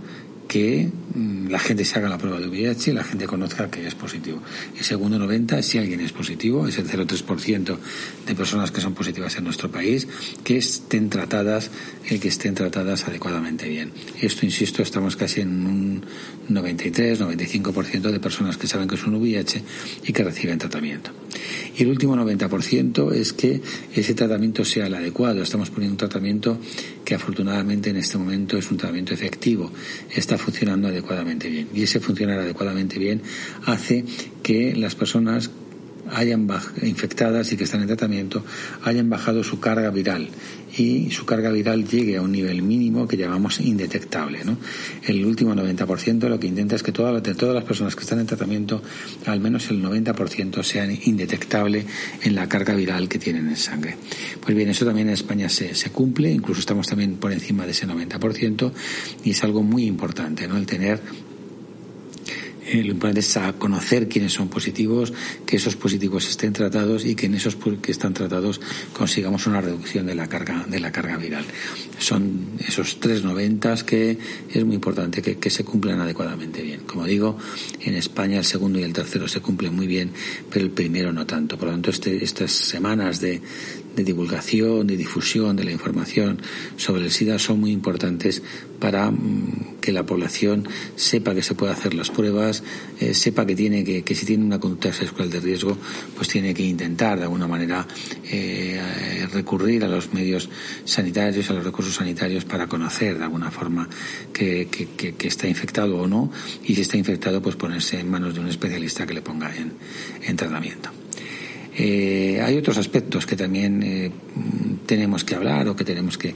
que 0.47 0.89
mm, 1.13 1.47
la 1.47 1.59
gente 1.59 1.85
se 1.85 1.99
haga 1.99 2.09
la 2.09 2.17
prueba 2.17 2.39
de 2.39 2.47
VIH 2.47 2.91
y 2.91 2.93
la 2.93 3.03
gente 3.03 3.27
conozca 3.27 3.69
que 3.69 3.85
es 3.85 3.95
positivo. 3.95 4.41
Y 4.79 4.83
segundo 4.83 5.19
90, 5.19 5.61
si 5.61 5.77
alguien 5.77 5.99
es 5.99 6.11
positivo, 6.11 6.67
es 6.67 6.77
el 6.77 6.87
0,3% 6.87 7.77
de 8.25 8.35
personas 8.35 8.71
que 8.71 8.81
son 8.81 8.93
positivas 8.93 9.35
en 9.37 9.43
nuestro 9.43 9.69
país, 9.69 10.07
que 10.43 10.57
estén 10.57 11.09
tratadas, 11.09 11.69
eh, 12.09 12.19
que 12.19 12.29
estén 12.29 12.55
tratadas 12.55 13.07
adecuadamente 13.07 13.67
bien. 13.67 13.91
Esto, 14.21 14.45
insisto, 14.45 14.81
estamos 14.81 15.15
casi 15.15 15.41
en 15.41 15.65
un 15.65 16.05
93, 16.49 17.21
95% 17.21 18.11
de 18.11 18.19
personas 18.19 18.57
que 18.57 18.67
saben 18.67 18.87
que 18.87 18.95
es 18.95 19.03
un 19.03 19.15
VIH 19.15 19.63
y 20.05 20.13
que 20.13 20.23
reciben 20.23 20.57
tratamiento. 20.57 21.11
Y 21.77 21.83
el 21.83 21.89
último 21.89 22.15
90% 22.15 23.13
es 23.13 23.33
que 23.33 23.61
ese 23.93 24.13
tratamiento 24.13 24.65
sea 24.65 24.87
el 24.87 24.95
adecuado. 24.95 25.41
Estamos 25.41 25.69
poniendo 25.69 25.93
un 25.93 25.97
tratamiento 25.97 26.57
que 27.05 27.15
afortunadamente 27.15 27.89
en 27.89 27.97
este 27.97 28.17
momento 28.17 28.57
es 28.57 28.69
un 28.71 28.77
tratamiento 28.77 29.13
efectivo. 29.13 29.71
Está 30.13 30.37
funcionando 30.37 30.87
adecuadamente 30.87 31.49
bien. 31.49 31.67
Y 31.73 31.83
ese 31.83 31.99
funcionar 31.99 32.39
adecuadamente 32.39 32.99
bien 32.99 33.21
hace 33.65 34.05
que 34.43 34.75
las 34.75 34.95
personas 34.95 35.51
hayan 36.11 36.47
infectadas 36.81 37.51
y 37.51 37.57
que 37.57 37.63
están 37.63 37.81
en 37.81 37.87
tratamiento 37.87 38.43
hayan 38.83 39.09
bajado 39.09 39.43
su 39.43 39.59
carga 39.59 39.89
viral 39.89 40.29
y 40.77 41.09
su 41.11 41.25
carga 41.25 41.49
viral 41.49 41.87
llegue 41.87 42.17
a 42.17 42.21
un 42.21 42.31
nivel 42.31 42.61
mínimo 42.61 43.07
que 43.07 43.17
llamamos 43.17 43.59
indetectable. 43.59 44.43
¿no? 44.43 44.57
El 45.05 45.25
último 45.25 45.55
90% 45.55 46.27
lo 46.27 46.39
que 46.39 46.47
intenta 46.47 46.75
es 46.75 46.83
que 46.83 46.91
todas, 46.91 47.21
de 47.23 47.35
todas 47.35 47.55
las 47.55 47.63
personas 47.63 47.95
que 47.95 48.01
están 48.01 48.19
en 48.19 48.25
tratamiento, 48.25 48.81
al 49.25 49.39
menos 49.39 49.69
el 49.69 49.83
90% 49.83 50.63
sean 50.63 50.97
indetectable 51.05 51.85
en 52.23 52.35
la 52.35 52.47
carga 52.47 52.73
viral 52.73 53.07
que 53.07 53.19
tienen 53.19 53.47
en 53.47 53.57
sangre. 53.57 53.97
Pues 54.41 54.55
bien, 54.55 54.69
eso 54.69 54.85
también 54.85 55.07
en 55.07 55.13
España 55.13 55.49
se, 55.49 55.73
se 55.73 55.89
cumple, 55.89 56.31
incluso 56.31 56.59
estamos 56.59 56.87
también 56.87 57.15
por 57.15 57.31
encima 57.31 57.65
de 57.65 57.71
ese 57.71 57.87
90% 57.87 58.71
y 59.23 59.31
es 59.31 59.43
algo 59.43 59.63
muy 59.63 59.85
importante, 59.85 60.47
¿no? 60.47 60.57
El 60.57 60.65
tener 60.65 61.01
eh, 62.67 62.83
lo 62.83 62.91
importante 62.91 63.21
es 63.21 63.39
conocer 63.57 64.09
quiénes 64.09 64.33
son 64.33 64.49
positivos, 64.49 65.13
que 65.45 65.55
esos 65.55 65.75
positivos 65.75 66.27
estén 66.27 66.53
tratados 66.53 67.05
y 67.05 67.15
que 67.15 67.27
en 67.27 67.35
esos 67.35 67.55
que 67.81 67.91
están 67.91 68.13
tratados 68.13 68.59
consigamos 68.93 69.47
una 69.47 69.61
reducción 69.61 70.05
de 70.05 70.15
la 70.15 70.27
carga, 70.27 70.65
de 70.67 70.79
la 70.79 70.91
carga 70.91 71.17
viral. 71.17 71.45
Son 71.99 72.49
esos 72.59 72.99
tres 72.99 73.23
noventas 73.23 73.83
que 73.83 74.17
es 74.53 74.65
muy 74.65 74.75
importante 74.75 75.21
que, 75.21 75.47
se 75.47 75.63
cumplan 75.63 76.01
adecuadamente 76.01 76.61
bien. 76.61 76.81
Como 76.81 77.05
digo, 77.05 77.37
en 77.81 77.95
España 77.95 78.37
el 78.37 78.43
segundo 78.43 78.79
y 78.79 78.83
el 78.83 78.91
tercero 78.91 79.29
se 79.29 79.39
cumplen 79.39 79.73
muy 79.73 79.87
bien, 79.87 80.11
pero 80.51 80.65
el 80.65 80.71
primero 80.71 81.13
no 81.13 81.25
tanto. 81.25 81.57
Por 81.57 81.69
lo 81.69 81.73
tanto, 81.73 81.89
este, 81.89 82.21
estas 82.21 82.51
semanas 82.51 83.21
de, 83.21 83.41
de 83.97 84.03
divulgación, 84.03 84.85
de 84.85 84.95
difusión 84.95 85.55
de 85.55 85.63
la 85.63 85.71
información 85.71 86.39
sobre 86.77 87.03
el 87.03 87.11
SIDA 87.11 87.39
son 87.39 87.59
muy 87.59 87.71
importantes 87.71 88.43
para 88.79 89.09
mm, 89.09 89.77
que 89.81 89.91
la 89.91 90.05
población 90.05 90.67
sepa 90.95 91.33
que 91.33 91.41
se 91.41 91.55
puede 91.55 91.73
hacer 91.73 91.95
las 91.95 92.11
pruebas, 92.11 92.63
eh, 92.99 93.15
sepa 93.15 93.45
que 93.47 93.55
tiene 93.55 93.83
que, 93.83 94.03
que 94.03 94.13
si 94.13 94.25
tiene 94.25 94.45
una 94.45 94.59
conducta 94.59 94.93
sexual 94.93 95.31
de 95.31 95.39
riesgo, 95.39 95.75
pues 96.15 96.27
tiene 96.29 96.53
que 96.53 96.63
intentar 96.63 97.17
de 97.17 97.23
alguna 97.23 97.47
manera 97.47 97.87
eh, 98.29 99.27
recurrir 99.33 99.83
a 99.83 99.87
los 99.87 100.13
medios 100.13 100.47
sanitarios, 100.85 101.49
a 101.49 101.53
los 101.53 101.63
recursos 101.63 101.95
sanitarios 101.95 102.45
para 102.45 102.67
conocer 102.67 103.17
de 103.17 103.23
alguna 103.23 103.49
forma 103.49 103.89
que, 104.31 104.67
que, 104.69 105.27
está 105.27 105.47
infectado 105.47 105.97
o 105.97 106.07
no 106.07 106.31
y 106.63 106.75
si 106.75 106.81
está 106.81 106.97
infectado 106.97 107.41
pues 107.41 107.55
ponerse 107.55 107.99
en 107.99 108.09
manos 108.09 108.35
de 108.35 108.41
un 108.41 108.47
especialista 108.47 109.07
que 109.07 109.15
le 109.15 109.21
ponga 109.21 109.51
en 109.55 110.35
tratamiento. 110.35 110.91
Eh, 111.79 112.41
hay 112.43 112.57
otros 112.57 112.79
aspectos 112.79 113.27
que 113.27 113.35
también 113.35 113.83
eh, 113.83 114.11
tenemos 114.87 115.23
que 115.23 115.35
hablar 115.35 115.67
o 115.67 115.75
que 115.75 115.85
tenemos 115.85 116.17
que, 116.17 116.33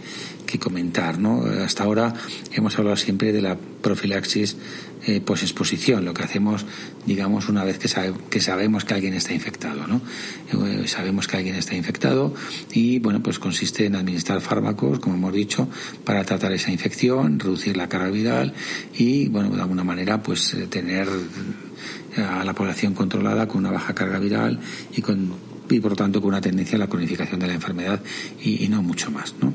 comentar. 0.60 1.18
¿no? 1.18 1.44
Hasta 1.64 1.86
ahora 1.86 2.14
hemos 2.52 2.78
hablado 2.78 2.98
siempre 2.98 3.32
de 3.32 3.42
la 3.42 3.56
profilaxis 3.56 4.58
eh, 5.08 5.20
posexposición, 5.20 6.06
lo 6.06 6.14
que 6.14 6.22
hacemos, 6.24 6.66
digamos, 7.08 7.50
una 7.50 7.64
vez 7.64 7.80
que, 7.80 7.88
sabemos 7.88 8.86
que 8.86 8.94
alguien 8.94 9.14
está 9.16 9.34
infectado. 9.34 9.88
¿no? 9.88 10.02
Eh, 10.68 10.88
sabemos 10.88 11.28
que 11.28 11.38
alguien 11.38 11.56
está 11.56 11.74
infectado 11.74 12.36
y, 12.72 13.00
bueno, 13.00 13.24
pues 13.24 13.40
consiste 13.40 13.86
en 13.86 13.96
administrar 13.96 14.42
fármacos, 14.42 15.00
como 15.00 15.16
hemos 15.16 15.34
dicho, 15.34 15.68
para 16.04 16.24
tratar 16.24 16.52
esa 16.52 16.72
infección, 16.72 17.40
reducir 17.40 17.78
la 17.78 17.90
carga 17.90 18.10
viral 18.10 18.54
y, 18.96 19.30
bueno, 19.30 19.56
de 19.56 19.62
alguna 19.62 19.84
manera, 19.84 20.22
pues 20.22 20.56
tener 20.70 21.08
a 22.18 22.44
la 22.44 22.54
población 22.54 22.94
controlada 22.94 23.48
con 23.48 23.60
una 23.60 23.72
baja 23.72 23.94
carga 23.94 24.20
viral 24.20 24.60
y 24.96 25.02
con 25.02 25.52
y 25.70 25.80
por 25.80 25.96
tanto 25.96 26.20
con 26.22 26.30
una 26.30 26.42
tendencia 26.42 26.76
a 26.76 26.80
la 26.80 26.88
cronificación 26.88 27.40
de 27.40 27.48
la 27.48 27.54
enfermedad 27.54 28.02
y, 28.42 28.66
y 28.66 28.68
no 28.68 28.82
mucho 28.82 29.10
más, 29.10 29.36
¿no? 29.42 29.54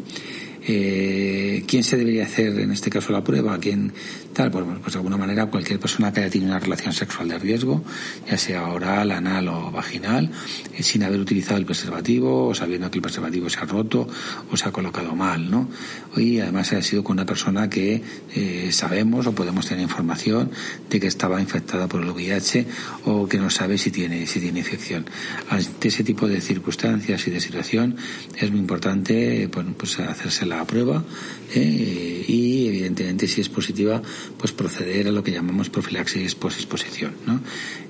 Eh, 0.69 1.36
¿Quién 1.67 1.85
se 1.85 1.97
debería 1.97 2.25
hacer 2.25 2.59
en 2.59 2.73
este 2.73 2.91
caso 2.91 3.13
la 3.13 3.23
prueba? 3.23 3.59
¿Quién 3.59 3.93
tal? 4.33 4.51
Pues, 4.51 4.65
pues 4.83 4.93
de 4.93 4.99
alguna 4.99 5.17
manera 5.17 5.47
cualquier 5.47 5.79
persona 5.79 6.13
que 6.13 6.21
haya 6.21 6.31
tenido 6.31 6.51
una 6.51 6.61
relación 6.61 6.93
sexual 6.93 7.29
de 7.29 7.39
riesgo, 7.39 7.83
ya 8.29 8.37
sea 8.37 8.69
oral, 8.69 9.11
anal 9.13 9.49
o 9.49 9.71
vaginal, 9.71 10.31
eh, 10.75 10.83
sin 10.83 11.03
haber 11.05 11.21
utilizado 11.21 11.59
el 11.59 11.65
preservativo 11.65 12.49
o 12.49 12.55
sabiendo 12.55 12.91
que 12.91 12.99
el 12.99 13.03
preservativo 13.03 13.49
se 13.49 13.61
ha 13.61 13.65
roto 13.65 14.09
o 14.51 14.57
se 14.57 14.69
ha 14.69 14.73
colocado 14.73 15.15
mal, 15.15 15.51
¿no? 15.51 15.69
Y 16.17 16.41
además 16.41 16.73
ha 16.73 16.83
sido 16.83 17.03
con 17.05 17.17
una 17.17 17.27
persona 17.27 17.71
que 17.71 18.03
eh, 18.35 18.69
sabemos 18.73 19.27
o 19.27 19.35
podemos 19.35 19.67
tener 19.67 19.83
información 19.83 20.51
de 20.91 21.01
que 21.01 21.07
estaba 21.07 21.41
infectada 21.41 21.89
por 21.89 22.03
el 22.03 22.11
VIH 22.11 22.67
o 23.05 23.29
que 23.29 23.39
no 23.39 23.51
sabe 23.51 23.79
si 23.79 23.91
tiene, 23.91 24.27
si 24.27 24.41
tiene 24.41 24.59
infección. 24.61 25.07
Ante 25.49 25.89
ese 25.89 26.05
tipo 26.05 26.27
de 26.29 26.41
circunstancias 26.41 27.27
y 27.27 27.31
de 27.31 27.41
situación 27.41 27.97
es 28.37 28.51
muy 28.51 28.61
importante 28.61 29.49
pues 29.49 29.99
hacerse 30.01 30.47
la 30.47 30.65
prueba 30.65 31.05
eh, 31.55 32.25
y 32.27 32.67
evidentemente 32.69 33.29
si 33.29 33.41
es 33.41 33.49
positiva 33.49 34.03
pues 34.39 34.53
proceder 34.53 35.09
a 35.09 35.13
lo 35.13 35.23
que 35.23 35.31
llamamos 35.31 35.71
profilaxis 35.71 36.35
post-exposición. 36.35 37.13
¿no? 37.27 37.41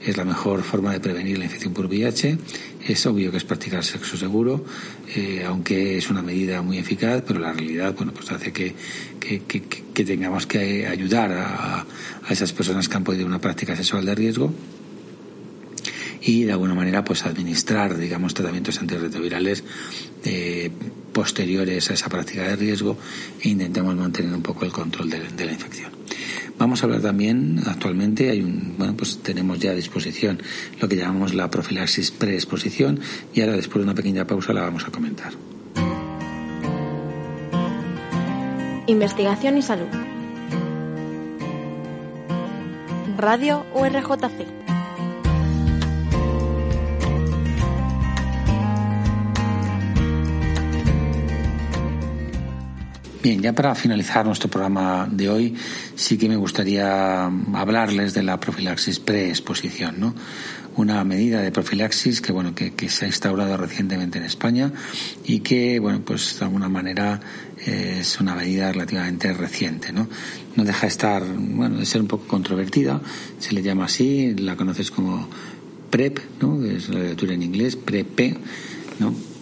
Es 0.05 0.17
la 0.17 0.25
mejor 0.25 0.63
forma 0.63 0.93
de 0.93 1.01
prevenir 1.01 1.39
la 1.39 1.45
infección 1.45 1.73
por 1.73 1.87
VIH. 1.87 2.39
Es 2.87 3.07
obvio 3.07 3.31
que 3.31 3.39
es 3.39 3.45
practicar 3.45 3.85
sexo 3.85 4.17
seguro, 4.17 4.65
eh, 5.15 5.45
aunque 5.47 5.99
es 5.99 6.09
una 6.11 6.23
medida 6.23 6.63
muy 6.63 6.79
eficaz, 6.79 7.23
pero 7.27 7.41
la 7.41 7.53
realidad 7.53 7.95
bueno 7.97 8.13
pues 8.13 8.31
hace 8.31 8.53
que, 8.53 8.75
que, 9.19 9.43
que, 9.43 10.05
tengamos 10.05 10.47
que 10.47 10.87
ayudar 10.87 11.33
a, 11.33 11.81
a 11.81 12.33
esas 12.33 12.53
personas 12.53 12.89
que 12.89 12.97
han 12.97 13.05
podido 13.05 13.27
una 13.27 13.41
práctica 13.41 13.75
sexual 13.75 14.05
de 14.05 14.15
riesgo 14.15 14.53
y 16.23 16.45
de 16.45 16.53
alguna 16.53 16.75
manera 16.75 17.05
pues 17.05 17.25
administrar 17.25 17.97
digamos 17.97 18.35
tratamientos 18.35 18.81
antirretrovirales 18.81 19.65
eh, 20.25 20.71
posteriores 21.13 21.91
a 21.91 21.95
esa 21.95 22.09
práctica 22.09 22.43
de 22.43 22.57
riesgo 22.57 22.99
e 23.41 23.49
intentamos 23.49 23.95
mantener 23.97 24.35
un 24.35 24.43
poco 24.43 24.65
el 24.65 24.73
control 24.73 25.09
de, 25.11 25.47
la 25.47 25.53
infección. 25.53 25.91
Vamos 26.59 26.83
a 26.83 26.87
hablar 26.87 27.03
también, 27.03 27.61
actualmente 27.67 28.31
hay 28.31 28.41
un, 28.41 28.75
bueno, 28.79 28.95
pues 28.97 29.19
tenemos 29.23 29.59
ya 29.59 29.71
a 29.71 29.75
disposición 29.75 30.43
lo 30.81 30.89
que 30.89 30.97
llamamos 30.97 31.35
la 31.35 31.51
profilaxis 31.51 32.11
preexposición 32.11 33.01
y 33.35 33.41
ahora 33.41 33.57
después 33.57 33.77
de 33.77 33.85
una 33.85 33.95
pequeña 33.95 34.27
pausa 34.27 34.53
la 34.53 34.63
vamos 34.63 34.85
a 34.87 34.91
comentar. 34.91 35.33
Investigación 38.87 39.59
y 39.59 39.63
salud. 39.63 39.89
Radio 43.17 43.65
URJC. 43.75 44.66
Bien, 53.27 53.43
ya 53.43 53.53
para 53.53 53.75
finalizar 53.75 54.25
nuestro 54.25 54.49
programa 54.49 55.09
de 55.11 55.29
hoy, 55.29 55.53
sí 55.97 56.17
que 56.17 56.29
me 56.29 56.37
gustaría 56.37 57.25
hablarles 57.25 58.15
de 58.15 58.23
la 58.23 58.39
profilaxis 58.39 59.01
preexposición, 59.01 59.99
¿no? 59.99 60.15
Una 60.77 61.03
medida 61.03 61.41
de 61.41 61.51
profilaxis 61.51 62.21
que, 62.21 62.31
bueno, 62.31 62.55
que, 62.55 62.89
se 62.89 63.05
ha 63.05 63.09
instaurado 63.09 63.57
recientemente 63.57 64.19
en 64.19 64.25
España 64.27 64.73
y 65.25 65.41
que, 65.41 65.81
bueno, 65.81 66.03
pues 66.05 66.39
de 66.39 66.45
alguna 66.45 66.69
manera 66.69 67.19
eh, 67.67 67.97
es 67.99 68.21
una 68.21 68.37
medida 68.37 68.71
relativamente 68.71 69.33
reciente, 69.33 69.93
¿no? 69.93 70.07
No 70.55 70.63
deja 70.63 70.83
de 70.83 70.87
estar, 70.87 71.25
bueno, 71.25 71.79
de 71.79 71.85
ser 71.85 72.03
un 72.03 72.07
poco 72.07 72.29
controvertida, 72.29 73.01
se 73.41 73.55
le 73.55 73.63
llama 73.65 73.87
así, 73.87 74.37
la 74.37 74.55
conoces 74.55 74.93
como 74.93 75.29
PrEP, 75.91 76.21
¿no? 76.41 76.65
Es 76.65 76.89
la 76.91 77.01
lectura 77.01 77.35
en 77.35 77.43
inglés, 77.43 77.75
PrEP, 77.75 78.37
¿no? 79.01 79.36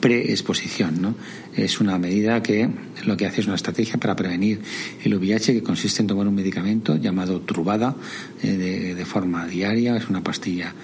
Preexposición. 0.00 1.00
¿no? 1.00 1.14
Es 1.54 1.80
una 1.80 1.98
medida 1.98 2.42
que 2.42 2.68
lo 3.04 3.16
que 3.16 3.26
hace 3.26 3.40
es 3.40 3.46
una 3.46 3.56
estrategia 3.56 3.98
para 3.98 4.16
prevenir 4.16 4.60
el 5.04 5.14
VIH 5.14 5.54
que 5.54 5.62
consiste 5.62 6.02
en 6.02 6.08
tomar 6.08 6.26
un 6.26 6.34
medicamento 6.34 6.96
llamado 6.96 7.40
Trubada 7.40 7.96
eh, 8.42 8.94
de, 8.96 9.04
forma 9.04 9.46
diaria, 9.46 9.96
es 9.96 10.08
una 10.08 10.22
pastilla 10.22 10.74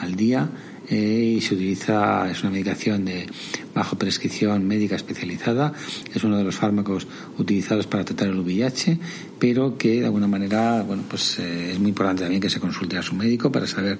al 0.00 0.14
día 0.14 0.48
eh, 0.88 1.36
y 1.36 1.40
se 1.40 1.54
utiliza, 1.54 2.30
es 2.30 2.42
una 2.42 2.52
medicación 2.52 3.04
de 3.04 3.26
bajo 3.74 3.96
prescripción 3.96 4.66
médica 4.66 4.96
especializada, 4.96 5.72
es 6.14 6.22
uno 6.24 6.36
de 6.36 6.44
los 6.44 6.56
fármacos 6.56 7.06
utilizados 7.38 7.86
para 7.86 8.04
tratar 8.04 8.28
el 8.28 8.38
VIH, 8.38 8.98
pero 9.38 9.76
que 9.76 10.00
de 10.00 10.06
alguna 10.06 10.28
manera, 10.28 10.82
bueno, 10.82 11.02
pues 11.08 11.38
eh, 11.38 11.72
es 11.72 11.78
muy 11.78 11.88
importante 11.88 12.22
también 12.22 12.40
que 12.40 12.50
se 12.50 12.60
consulte 12.60 12.96
a 12.96 13.02
su 13.02 13.14
médico 13.14 13.50
para 13.50 13.66
saber 13.66 13.98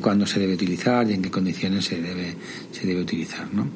cuándo 0.00 0.26
se 0.26 0.40
debe 0.40 0.54
utilizar 0.54 1.08
y 1.10 1.14
en 1.14 1.22
qué 1.22 1.30
condiciones 1.30 1.84
se 1.84 2.00
debe, 2.00 2.34
se 2.72 2.86
debe 2.86 3.02
utilizar, 3.02 3.52
¿no? 3.52 3.68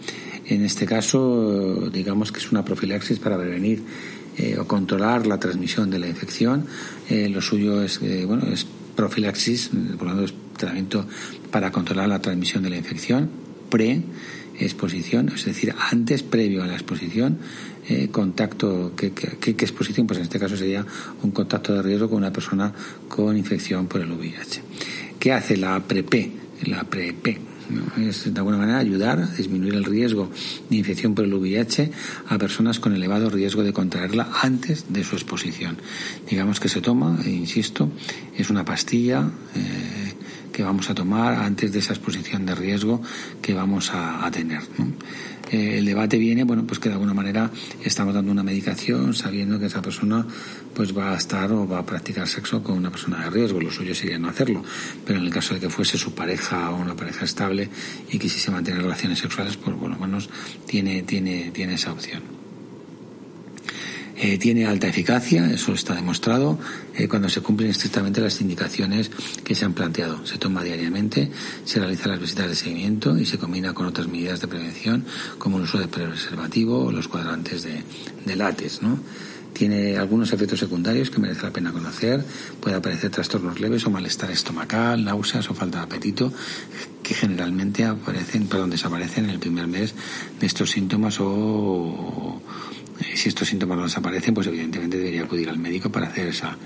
En 0.47 0.65
este 0.65 0.87
caso, 0.87 1.91
digamos 1.93 2.33
que 2.33 2.39
es 2.39 2.51
una 2.51 2.65
profilaxis 2.65 3.19
para 3.19 3.39
prevenir 3.39 3.83
eh, 4.39 4.57
o 4.57 4.67
controlar 4.67 5.27
la 5.27 5.39
transmisión 5.39 5.91
de 5.91 5.99
la 5.99 6.07
infección. 6.07 6.65
Eh, 7.11 7.29
lo 7.29 7.43
suyo 7.43 7.83
es, 7.83 8.01
eh, 8.03 8.25
bueno, 8.25 8.47
es 8.47 8.67
profilaxis, 8.95 9.71
por 9.99 10.07
lo 10.07 10.15
tanto 10.15 10.25
es 10.25 10.35
tratamiento 10.57 11.07
para 11.51 11.71
controlar 11.73 12.09
la 12.09 12.21
transmisión 12.21 12.63
de 12.63 12.71
la 12.71 12.77
infección, 12.77 13.31
pre-exposición, 13.71 15.31
es 15.35 15.45
decir, 15.45 15.75
antes, 15.91 16.23
previo 16.23 16.63
a 16.63 16.67
la 16.67 16.75
exposición, 16.75 17.39
contacto, 18.11 18.93
¿qué, 18.97 19.13
qué, 19.13 19.51
exposición? 19.51 20.07
Pues 20.07 20.19
en 20.19 20.25
este 20.25 20.39
caso 20.39 20.57
sería 20.57 20.85
un 21.23 21.31
contacto 21.31 21.75
de 21.75 21.83
riesgo 21.83 22.09
con 22.09 22.19
una 22.19 22.33
persona 22.33 22.73
con 23.09 23.37
infección 23.37 23.87
por 23.87 24.01
el 24.01 24.13
VIH. 24.13 24.63
¿Qué 25.19 25.33
hace 25.33 25.57
la 25.57 25.81
PREP? 25.81 26.33
La 26.67 26.85
PREP 26.85 27.39
es 27.99 28.33
de 28.33 28.39
alguna 28.39 28.57
manera 28.57 28.79
ayudar 28.79 29.21
a 29.21 29.27
disminuir 29.27 29.75
el 29.75 29.85
riesgo 29.85 30.31
de 30.71 30.77
infección 30.77 31.15
por 31.15 31.25
el 31.25 31.35
VIH 31.35 31.91
a 32.29 32.39
personas 32.39 32.81
con 32.81 32.95
elevado 32.95 33.31
riesgo 33.31 33.63
de 33.63 33.73
contraerla 33.73 34.31
antes 34.43 34.87
de 34.89 35.05
su 35.05 35.17
exposición. 35.17 35.77
Digamos 36.29 36.61
que 36.61 36.69
se 36.69 36.81
toma, 36.81 37.19
e 37.25 37.31
insisto, 37.31 37.91
es 38.37 38.51
una 38.51 38.65
pastilla 38.65 39.31
eh, 39.55 40.15
que 40.59 40.65
vamos 40.65 40.91
a 40.91 40.95
tomar 40.95 41.35
antes 41.35 41.71
de 41.71 41.79
esa 41.79 41.93
exposición 41.93 42.45
de 42.45 42.53
riesgo 42.53 43.01
que 43.41 43.55
vamos 43.55 43.93
a, 43.95 44.29
tener. 44.33 44.61
Eh, 45.53 45.79
el 45.79 45.85
debate 45.85 46.19
viene, 46.19 46.43
bueno, 46.43 46.67
pues 46.67 46.81
que 46.81 46.89
de 46.89 46.97
alguna 46.97 47.15
manera 47.15 47.49
estamos 47.85 48.13
dando 48.13 48.33
una 48.33 48.43
medicación 48.43 49.15
sabiendo 49.15 49.61
que 49.61 49.67
esa 49.67 49.81
persona 49.81 50.27
pues 50.75 50.99
va 50.99 51.13
a 51.13 51.17
estar 51.17 51.53
o 51.53 51.69
va 51.69 51.79
a 51.79 51.87
practicar 51.87 52.27
sexo 52.27 52.61
con 52.61 52.77
una 52.77 52.91
persona 52.91 53.23
de 53.23 53.31
riesgo. 53.31 53.61
Lo 53.61 53.71
suyo 53.71 53.95
sería 53.95 54.19
no 54.19 54.31
hacerlo. 54.31 54.65
Pero 55.07 55.21
en 55.21 55.27
el 55.27 55.31
caso 55.31 55.55
de 55.55 55.61
que 55.61 55.71
fuese 55.71 55.97
su 55.97 56.13
pareja 56.13 56.71
o 56.71 56.77
una 56.77 56.97
pareja 56.97 57.25
estable 57.25 57.71
y 58.11 58.19
quisiese 58.19 58.51
mantener 58.51 58.83
relaciones 58.83 59.21
sexuales, 59.21 59.57
pues 59.57 59.77
lo 59.81 59.97
menos 59.97 60.29
tiene, 60.67 61.05
tiene, 61.05 61.53
tiene 61.53 61.75
esa 61.75 61.93
opción. 61.93 62.38
Eh, 64.21 64.37
tiene 64.37 64.67
alta 64.67 64.89
eficacia, 64.89 65.49
eso 65.49 65.73
está 65.73 65.95
demostrado, 65.95 66.59
eh, 66.97 67.07
cuando 67.07 67.29
se 67.29 67.41
cumplen 67.41 67.71
estrictamente 67.71 68.21
las 68.21 68.41
indicaciones 68.41 69.13
que 69.45 69.55
se 69.55 69.65
han 69.65 69.75
planteado. 69.75 70.27
Se 70.27 70.39
toma 70.39 70.65
diariamente, 70.65 71.31
se 71.65 71.79
realizan 71.79 72.11
las 72.11 72.21
visitas 72.21 72.49
de 72.49 72.57
seguimiento 72.57 73.17
y 73.17 73.25
se 73.27 73.39
combina 73.39 73.75
con 73.75 73.87
otras 73.87 74.09
medidas 74.09 74.41
de 74.41 74.49
prevención, 74.49 75.05
como 75.39 75.59
el 75.59 75.65
uso 75.65 75.79
de 75.79 75.87
preservativo 75.87 76.87
o 76.87 76.91
los 76.91 77.07
cuadrantes 77.07 77.63
de, 77.63 77.85
de 78.27 78.37
látex, 78.37 78.83
¿no? 78.83 78.99
Tiene 79.53 79.97
algunos 79.97 80.33
efectos 80.33 80.61
secundarios 80.61 81.11
que 81.11 81.19
merece 81.19 81.43
la 81.43 81.53
pena 81.53 81.73
conocer. 81.73 82.25
Puede 82.61 82.77
aparecer 82.77 83.11
trastornos 83.11 83.59
leves 83.59 83.87
o 83.87 83.91
malestar 83.91 84.31
estomacal, 84.31 85.05
náuseas 85.05 85.51
o 85.51 85.55
falta 85.55 85.79
de 85.79 85.85
apetito 85.85 86.33
que 87.03 87.15
generalmente 87.15 87.85
aparecen, 87.85 88.47
perdón, 88.47 88.71
desaparecen 88.71 89.25
en 89.25 89.31
el 89.31 89.39
primer 89.39 89.67
mes 89.67 89.95
de 90.39 90.47
estos 90.47 90.71
síntomas 90.71 91.17
o 91.21 92.41
si 93.15 93.29
estos 93.29 93.49
síntomas 93.49 93.79
no 93.79 93.85
desaparecen, 93.85 94.35
pues 94.35 94.47
evidentemente 94.47 94.99
debería 94.99 95.23
acudir 95.23 95.49
al 95.49 95.59
médico 95.59 95.91
para 95.91 96.09
hacer 96.09 96.29
esa, 96.29 96.57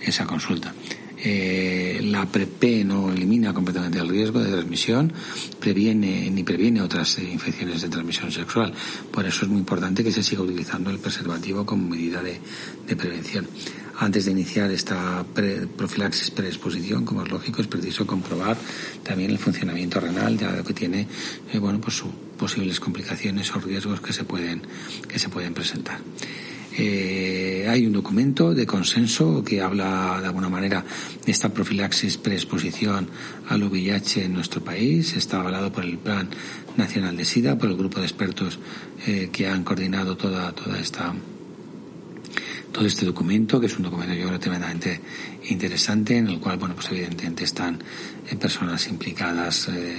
esa 0.00 0.26
consulta. 0.26 0.72
Eh, 1.20 2.00
la 2.04 2.26
PrEP 2.26 2.84
no 2.84 3.10
elimina 3.10 3.52
completamente 3.52 3.98
el 3.98 4.08
riesgo 4.08 4.38
de 4.38 4.52
transmisión, 4.52 5.12
previene 5.58 6.30
ni 6.30 6.44
previene 6.44 6.80
otras 6.80 7.18
eh, 7.18 7.24
infecciones 7.24 7.82
de 7.82 7.88
transmisión 7.88 8.30
sexual. 8.30 8.72
Por 9.10 9.26
eso 9.26 9.44
es 9.44 9.50
muy 9.50 9.58
importante 9.58 10.04
que 10.04 10.12
se 10.12 10.22
siga 10.22 10.42
utilizando 10.42 10.90
el 10.90 10.98
preservativo 10.98 11.66
como 11.66 11.88
medida 11.88 12.22
de, 12.22 12.40
prevención. 12.96 13.48
Antes 13.98 14.26
de 14.26 14.30
iniciar 14.30 14.70
esta 14.70 15.24
profilaxis 15.76 16.30
preexposición, 16.30 17.04
como 17.04 17.24
es 17.24 17.30
lógico, 17.30 17.60
es 17.60 17.66
preciso 17.66 18.06
comprobar 18.06 18.56
también 19.02 19.30
el 19.30 19.38
funcionamiento 19.38 19.98
renal, 19.98 20.38
ya 20.38 20.62
que 20.62 20.72
tiene 20.72 21.08
eh, 21.52 21.58
bueno, 21.58 21.80
pues 21.80 21.96
sus 21.96 22.10
posibles 22.38 22.80
complicaciones 22.80 23.54
o 23.54 23.60
riesgos 23.60 24.00
que 24.00 24.12
se 24.12 24.24
pueden, 24.24 24.62
que 25.06 25.18
se 25.18 25.28
pueden 25.28 25.52
presentar. 25.52 25.98
Eh, 26.80 27.66
hay 27.68 27.86
un 27.86 27.92
documento 27.92 28.54
de 28.54 28.64
consenso 28.64 29.42
que 29.42 29.60
habla 29.60 30.18
de 30.20 30.28
alguna 30.28 30.48
manera 30.48 30.84
de 31.26 31.32
esta 31.32 31.48
profilaxis 31.48 32.18
preexposición 32.18 33.08
al 33.48 33.64
VIH 33.64 34.24
en 34.24 34.34
nuestro 34.34 34.62
país. 34.62 35.16
Está 35.16 35.40
avalado 35.40 35.72
por 35.72 35.84
el 35.84 35.98
Plan 35.98 36.28
Nacional 36.76 37.16
de 37.16 37.24
SIDA, 37.24 37.58
por 37.58 37.68
el 37.68 37.76
grupo 37.76 37.98
de 37.98 38.06
expertos 38.06 38.60
eh, 39.08 39.28
que 39.32 39.48
han 39.48 39.64
coordinado 39.64 40.16
toda, 40.16 40.52
toda 40.52 40.78
esta 40.78 41.12
todo 42.70 42.86
este 42.86 43.06
documento, 43.06 43.58
que 43.58 43.66
es 43.66 43.76
un 43.76 43.82
documento 43.82 44.14
yo 44.14 44.26
creo 44.28 44.38
tremendamente 44.38 45.00
interesante, 45.48 46.16
en 46.16 46.28
el 46.28 46.38
cual, 46.38 46.58
bueno, 46.58 46.76
pues 46.76 46.90
evidentemente 46.92 47.42
están 47.42 47.82
eh, 48.30 48.36
personas 48.36 48.86
implicadas 48.86 49.68
eh, 49.68 49.96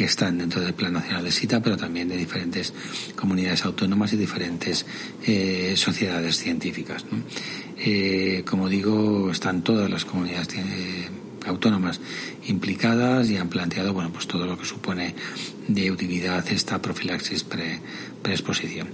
que 0.00 0.06
están 0.06 0.38
dentro 0.38 0.62
del 0.62 0.72
Plan 0.72 0.94
Nacional 0.94 1.22
de 1.24 1.30
Cita, 1.30 1.60
pero 1.60 1.76
también 1.76 2.08
de 2.08 2.16
diferentes 2.16 2.72
comunidades 3.14 3.66
autónomas 3.66 4.10
y 4.14 4.16
diferentes 4.16 4.86
eh, 5.26 5.74
sociedades 5.76 6.38
científicas. 6.38 7.04
Eh, 7.76 8.42
como 8.48 8.70
digo, 8.70 9.30
están 9.30 9.60
todas 9.60 9.90
las 9.90 10.06
comunidades 10.06 10.48
eh, 10.56 11.06
autónomas 11.44 12.00
implicadas 12.46 13.28
y 13.28 13.36
han 13.36 13.50
planteado 13.50 13.92
bueno 13.92 14.10
pues 14.10 14.26
todo 14.26 14.46
lo 14.46 14.56
que 14.58 14.64
supone 14.64 15.14
de 15.68 15.90
utilidad 15.90 16.48
esta 16.48 16.80
profilaxis 16.80 17.44
pre, 17.44 17.78
preexposición. 18.22 18.88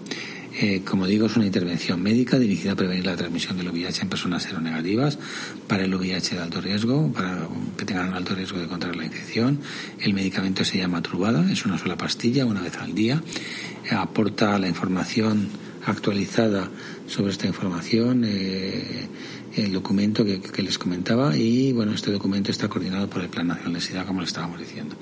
Eh, 0.59 0.81
como 0.85 1.07
digo, 1.07 1.27
es 1.27 1.37
una 1.37 1.45
intervención 1.45 2.03
médica 2.03 2.39
dirigida 2.39 2.73
a 2.73 2.77
prevenir 2.77 3.05
la 3.05 3.15
transmisión 3.15 3.59
del 3.59 3.69
VIH 3.69 4.03
en 4.03 4.09
personas 4.09 4.43
seronegativas 4.43 5.19
para 5.69 5.85
el 5.85 5.95
VIH 5.95 6.37
de 6.37 6.43
alto 6.43 6.63
riesgo, 6.63 7.13
para 7.13 7.47
que 7.77 7.85
tengan 7.85 8.15
alto 8.15 8.35
riesgo 8.35 8.59
de 8.59 8.67
contraer 8.67 8.97
la 8.97 9.05
infección. 9.05 9.61
El 10.01 10.15
medicamento 10.15 10.65
se 10.65 10.79
llama 10.79 11.03
Trubada, 11.03 11.51
es 11.53 11.67
una 11.67 11.77
sola 11.77 11.99
pastilla, 11.99 12.47
una 12.47 12.63
vez 12.63 12.77
al 12.79 12.95
día. 12.95 13.23
aporta 13.91 14.59
la 14.59 14.67
información 14.67 15.49
actualizada 15.85 16.71
sobre 17.07 17.33
esta 17.33 17.47
información. 17.47 18.25
Eh, 18.25 19.09
el 19.57 19.73
documento 19.73 20.25
que, 20.25 20.63
les 20.63 20.79
comentaba 20.79 21.37
y 21.37 21.73
bueno, 21.73 21.93
este 21.93 22.13
documento 22.13 22.51
está 22.51 22.69
coordinado 22.69 23.09
por 23.09 23.23
el 23.23 23.29
Plan 23.29 23.49
Nacional 23.49 23.75
de 23.75 23.81
SIDA, 23.81 24.05
como 24.05 24.21
le 24.21 24.27
estábamos 24.27 24.61
diciendo. 24.61 24.97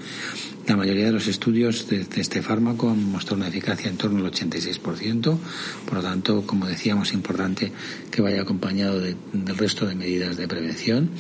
La 0.67 0.77
mayoría 0.77 1.07
de 1.07 1.13
los 1.13 1.27
estudios 1.27 1.89
de, 1.89 2.07
este 2.17 2.41
fármaco 2.41 2.91
han 2.91 3.03
mostrado 3.11 3.37
una 3.37 3.49
eficacia 3.49 3.91
en 3.91 3.97
torno 3.97 4.25
al 4.25 4.33
86%, 4.33 5.39
por 5.85 5.95
lo 5.95 6.03
tanto, 6.03 6.47
como 6.47 6.67
decíamos, 6.67 7.09
es 7.09 7.15
importante 7.15 7.73
que 8.11 8.23
vaya 8.23 8.43
acompañado 8.43 9.01
del 9.01 9.17
resto 9.57 9.87
de 9.87 9.95
medidas 9.97 10.37
de 10.37 10.47
prevención. 10.47 11.11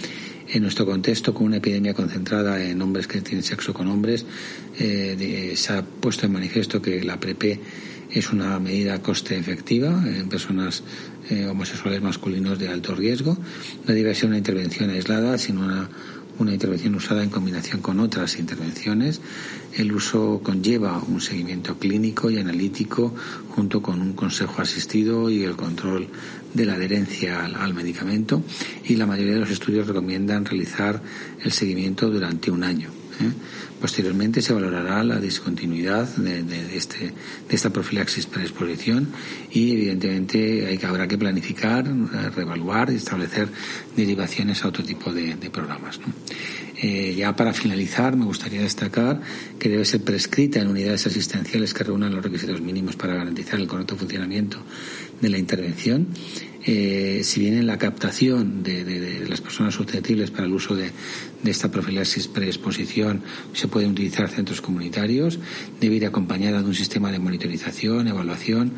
En 0.48 0.62
nuestro 0.62 0.84
contexto, 0.86 1.34
con 1.34 1.46
una 1.46 1.56
epidemia 1.56 1.94
concentrada 1.94 2.62
en 2.62 2.80
hombres 2.82 3.06
que 3.06 3.20
tienen 3.22 3.42
sexo 3.42 3.72
con 3.74 3.88
hombres, 3.88 4.26
eh, 4.78 5.54
se 5.56 5.72
ha 5.72 5.82
puesto 5.82 6.26
en 6.26 6.32
manifiesto 6.32 6.82
que 6.82 7.02
la 7.02 7.18
PrEP 7.18 7.58
es 8.14 8.30
una 8.30 8.60
medida 8.60 9.02
coste 9.02 9.36
efectiva 9.36 10.04
en 10.06 10.28
personas 10.28 10.84
eh, 11.30 11.46
homosexuales 11.46 12.02
masculinos 12.02 12.58
de 12.58 12.68
alto 12.68 12.94
riesgo. 12.94 13.36
No 13.86 13.94
debe 13.94 14.14
ser 14.14 14.28
una 14.28 14.38
intervención 14.38 14.90
aislada, 14.90 15.38
sino 15.38 15.64
una, 15.64 15.88
una 16.38 16.52
intervención 16.52 16.94
usada 16.94 17.22
en 17.22 17.30
combinación 17.30 17.80
con 17.80 18.00
otras 18.00 18.38
intervenciones. 18.38 19.20
El 19.76 19.92
uso 19.92 20.40
conlleva 20.42 21.02
un 21.06 21.20
seguimiento 21.20 21.78
clínico 21.78 22.30
y 22.30 22.38
analítico 22.38 23.14
junto 23.50 23.82
con 23.82 24.00
un 24.00 24.12
consejo 24.14 24.60
asistido 24.60 25.30
y 25.30 25.42
el 25.44 25.56
control 25.56 26.08
de 26.52 26.64
la 26.66 26.74
adherencia 26.74 27.44
al, 27.44 27.74
medicamento 27.74 28.42
y 28.84 28.96
la 28.96 29.06
mayoría 29.06 29.34
de 29.34 29.40
los 29.40 29.50
estudios 29.50 29.86
recomiendan 29.86 30.44
realizar 30.44 31.02
el 31.42 31.52
seguimiento 31.52 32.10
durante 32.10 32.50
un 32.50 32.62
año. 32.64 32.88
¿eh? 33.20 33.32
Posteriormente 33.80 34.40
se 34.40 34.52
valorará 34.52 35.04
la 35.04 35.20
discontinuidad 35.20 36.08
de, 36.16 36.76
este, 36.76 37.12
de 37.48 37.54
esta 37.54 37.70
profilaxis 37.70 38.26
exposición 38.26 39.08
y 39.52 39.72
evidentemente 39.72 40.66
hay 40.66 40.78
que, 40.78 40.86
habrá 40.86 41.06
que 41.06 41.18
planificar, 41.18 41.86
eh, 41.86 42.30
reevaluar 42.34 42.90
y 42.90 42.96
establecer 42.96 43.48
derivaciones 43.96 44.64
a 44.64 44.68
otro 44.68 44.84
tipo 44.84 45.12
de, 45.12 45.34
programas. 45.50 46.00
Eh, 46.82 47.14
ya 47.16 47.36
para 47.36 47.52
finalizar, 47.52 48.16
me 48.16 48.24
gustaría 48.24 48.62
destacar 48.62 49.20
que 49.58 49.68
debe 49.68 49.84
ser 49.84 50.02
prescrita 50.02 50.60
en 50.60 50.68
unidades 50.68 51.06
asistenciales 51.06 51.72
que 51.74 51.84
reúnan 51.84 52.14
los 52.14 52.24
requisitos 52.24 52.60
mínimos 52.60 52.96
para 52.96 53.14
garantizar 53.14 53.60
el 53.60 53.66
correcto 53.66 53.96
funcionamiento 53.96 54.58
de 55.20 55.28
la 55.28 55.38
intervención 55.38 56.08
eh, 56.66 57.20
si 57.24 57.40
bien 57.40 57.58
en 57.58 57.66
la 57.66 57.76
captación 57.76 58.62
de, 58.62 59.26
las 59.28 59.40
personas 59.40 59.74
susceptibles 59.74 60.30
para 60.30 60.46
el 60.46 60.52
uso 60.52 60.74
de, 60.74 60.92
esta 61.44 61.70
profilaxis 61.70 62.26
preexposición 62.26 63.22
se 63.52 63.68
pueden 63.68 63.90
utilizar 63.90 64.30
centros 64.30 64.62
comunitarios, 64.62 65.38
debe 65.78 65.96
ir 65.96 66.06
acompañada 66.06 66.62
de 66.62 66.64
un 66.66 66.74
sistema 66.74 67.12
de 67.12 67.18
monitorización, 67.18 68.08
evaluación 68.08 68.72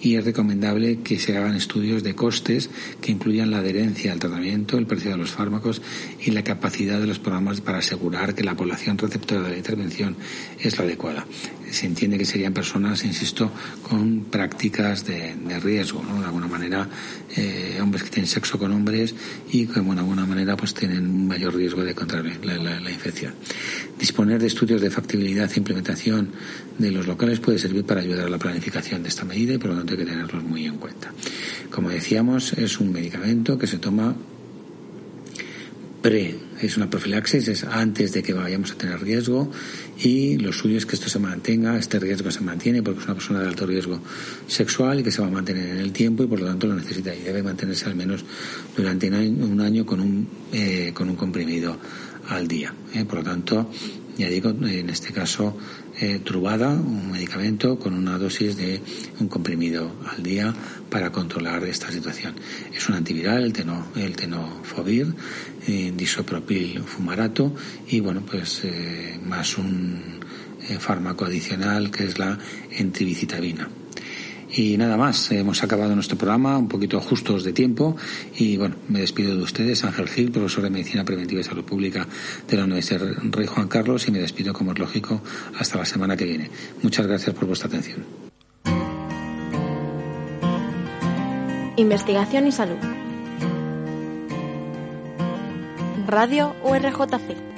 y 0.00 0.16
es 0.16 0.24
recomendable 0.24 1.00
que 1.02 1.20
se 1.20 1.36
hagan 1.36 1.54
estudios 1.54 2.02
de 2.02 2.16
costes 2.16 2.70
que 3.00 3.12
incluyan 3.12 3.52
la 3.52 3.58
adherencia 3.58 4.12
al 4.12 4.18
tratamiento, 4.18 4.78
el 4.78 4.86
precio 4.86 5.12
de 5.12 5.16
los 5.16 5.30
fármacos 5.30 5.80
y 6.24 6.32
la 6.32 6.42
capacidad 6.42 6.98
de 6.98 7.06
los 7.06 7.20
programas 7.20 7.60
para 7.60 7.78
asegurar 7.78 8.34
que 8.34 8.42
la 8.42 8.56
población 8.56 8.98
receptora 8.98 9.42
de 9.42 9.50
la 9.50 9.56
intervención 9.56 10.16
es 10.58 10.76
la 10.76 10.84
adecuada 10.84 11.24
se 11.70 11.86
entiende 11.86 12.18
que 12.18 12.24
serían 12.24 12.52
personas, 12.52 13.04
insisto, 13.04 13.50
con 13.82 14.24
prácticas 14.24 15.04
de, 15.04 15.34
riesgo, 15.60 16.02
¿no? 16.02 16.20
De 16.20 16.26
alguna 16.26 16.46
manera, 16.46 16.88
eh, 17.36 17.78
hombres 17.80 18.04
que 18.04 18.10
tienen 18.10 18.28
sexo 18.28 18.58
con 18.58 18.72
hombres 18.72 19.14
y 19.50 19.66
que 19.66 19.80
de 19.80 19.90
alguna 19.90 20.26
manera 20.26 20.56
pues 20.56 20.74
tienen 20.74 21.06
un 21.06 21.26
mayor 21.26 21.54
riesgo 21.54 21.82
de 21.82 21.94
contraer 21.94 22.44
la, 22.44 22.90
infección. 22.90 23.34
Disponer 23.98 24.40
de 24.40 24.46
estudios 24.46 24.80
de 24.80 24.90
factibilidad 24.90 25.50
e 25.52 25.58
implementación 25.58 26.30
de 26.78 26.90
los 26.90 27.06
locales 27.06 27.40
puede 27.40 27.58
servir 27.58 27.84
para 27.84 28.00
ayudar 28.00 28.26
a 28.26 28.30
la 28.30 28.38
planificación 28.38 29.02
de 29.02 29.08
esta 29.08 29.24
medida 29.24 29.54
y 29.54 29.58
por 29.58 29.70
lo 29.70 29.76
tanto 29.76 29.92
hay 29.92 29.98
que 29.98 30.04
tenerlos 30.04 30.42
muy 30.42 30.66
en 30.66 30.76
cuenta. 30.76 31.12
Como 31.70 31.90
decíamos, 31.90 32.52
es 32.54 32.78
un 32.80 32.92
medicamento 32.92 33.58
que 33.58 33.66
se 33.66 33.78
toma 33.78 34.14
pre, 36.02 36.47
es 36.60 36.76
una 36.76 36.90
profilaxis, 36.90 37.48
es 37.48 37.64
antes 37.64 38.12
de 38.12 38.22
que 38.22 38.32
vayamos 38.32 38.72
a 38.72 38.74
tener 38.74 39.00
riesgo 39.00 39.50
y 39.98 40.38
lo 40.38 40.52
suyo 40.52 40.78
es 40.78 40.86
que 40.86 40.96
esto 40.96 41.08
se 41.08 41.18
mantenga, 41.18 41.78
este 41.78 41.98
riesgo 41.98 42.30
se 42.30 42.40
mantiene 42.40 42.82
porque 42.82 43.00
es 43.00 43.06
una 43.06 43.14
persona 43.14 43.40
de 43.40 43.48
alto 43.48 43.66
riesgo 43.66 44.00
sexual 44.46 45.00
y 45.00 45.02
que 45.02 45.10
se 45.10 45.20
va 45.20 45.28
a 45.28 45.30
mantener 45.30 45.68
en 45.68 45.78
el 45.78 45.92
tiempo 45.92 46.24
y 46.24 46.26
por 46.26 46.40
lo 46.40 46.46
tanto 46.46 46.66
lo 46.66 46.74
necesita 46.74 47.14
y 47.14 47.20
debe 47.22 47.42
mantenerse 47.42 47.86
al 47.86 47.94
menos 47.94 48.24
durante 48.76 49.08
un 49.08 49.60
año 49.60 49.86
con 49.86 50.00
un, 50.00 50.28
eh, 50.52 50.92
con 50.94 51.08
un 51.08 51.16
comprimido 51.16 51.78
al 52.28 52.46
día. 52.46 52.74
¿eh? 52.94 53.04
Por 53.04 53.18
lo 53.18 53.24
tanto, 53.24 53.70
ya 54.16 54.28
digo, 54.28 54.50
en 54.50 54.90
este 54.90 55.12
caso, 55.12 55.56
eh, 56.00 56.20
Trubada, 56.20 56.70
un 56.70 57.10
medicamento 57.10 57.78
con 57.78 57.94
una 57.94 58.18
dosis 58.18 58.56
de 58.56 58.80
un 59.20 59.28
comprimido 59.28 59.90
al 60.10 60.22
día 60.22 60.54
para 60.90 61.10
controlar 61.12 61.64
esta 61.64 61.90
situación. 61.90 62.34
Es 62.74 62.88
un 62.88 62.94
antiviral, 62.94 63.44
el, 63.44 63.52
teno, 63.52 63.88
el 63.96 64.16
tenofovir, 64.16 65.14
eh, 65.66 65.92
disopropil 65.94 66.80
fumarato 66.80 67.54
y, 67.88 68.00
bueno, 68.00 68.22
pues 68.24 68.60
eh, 68.64 69.18
más 69.24 69.58
un 69.58 70.20
eh, 70.68 70.78
fármaco 70.78 71.24
adicional 71.24 71.90
que 71.90 72.04
es 72.04 72.18
la 72.18 72.38
entribicitabina. 72.70 73.68
Y 74.50 74.78
nada 74.78 74.96
más, 74.96 75.30
hemos 75.30 75.62
acabado 75.62 75.94
nuestro 75.94 76.16
programa 76.16 76.56
un 76.56 76.68
poquito 76.68 77.00
justos 77.00 77.44
de 77.44 77.52
tiempo 77.52 77.96
y 78.36 78.56
bueno, 78.56 78.76
me 78.88 79.00
despido 79.00 79.36
de 79.36 79.42
ustedes, 79.42 79.84
Ángel 79.84 80.08
Gil, 80.08 80.30
profesor 80.30 80.64
de 80.64 80.70
Medicina 80.70 81.04
Preventiva 81.04 81.40
y 81.40 81.44
Salud 81.44 81.64
Pública 81.64 82.06
de 82.48 82.56
la 82.56 82.64
Universidad 82.64 83.00
Rey 83.30 83.46
Juan 83.46 83.68
Carlos 83.68 84.08
y 84.08 84.10
me 84.10 84.20
despido 84.20 84.52
como 84.54 84.72
es 84.72 84.78
lógico 84.78 85.20
hasta 85.58 85.78
la 85.78 85.84
semana 85.84 86.16
que 86.16 86.24
viene. 86.24 86.50
Muchas 86.82 87.06
gracias 87.06 87.34
por 87.34 87.46
vuestra 87.46 87.68
atención. 87.68 88.04
Investigación 91.76 92.46
y 92.46 92.52
salud. 92.52 92.78
Radio 96.08 96.56
URJC. 96.64 97.57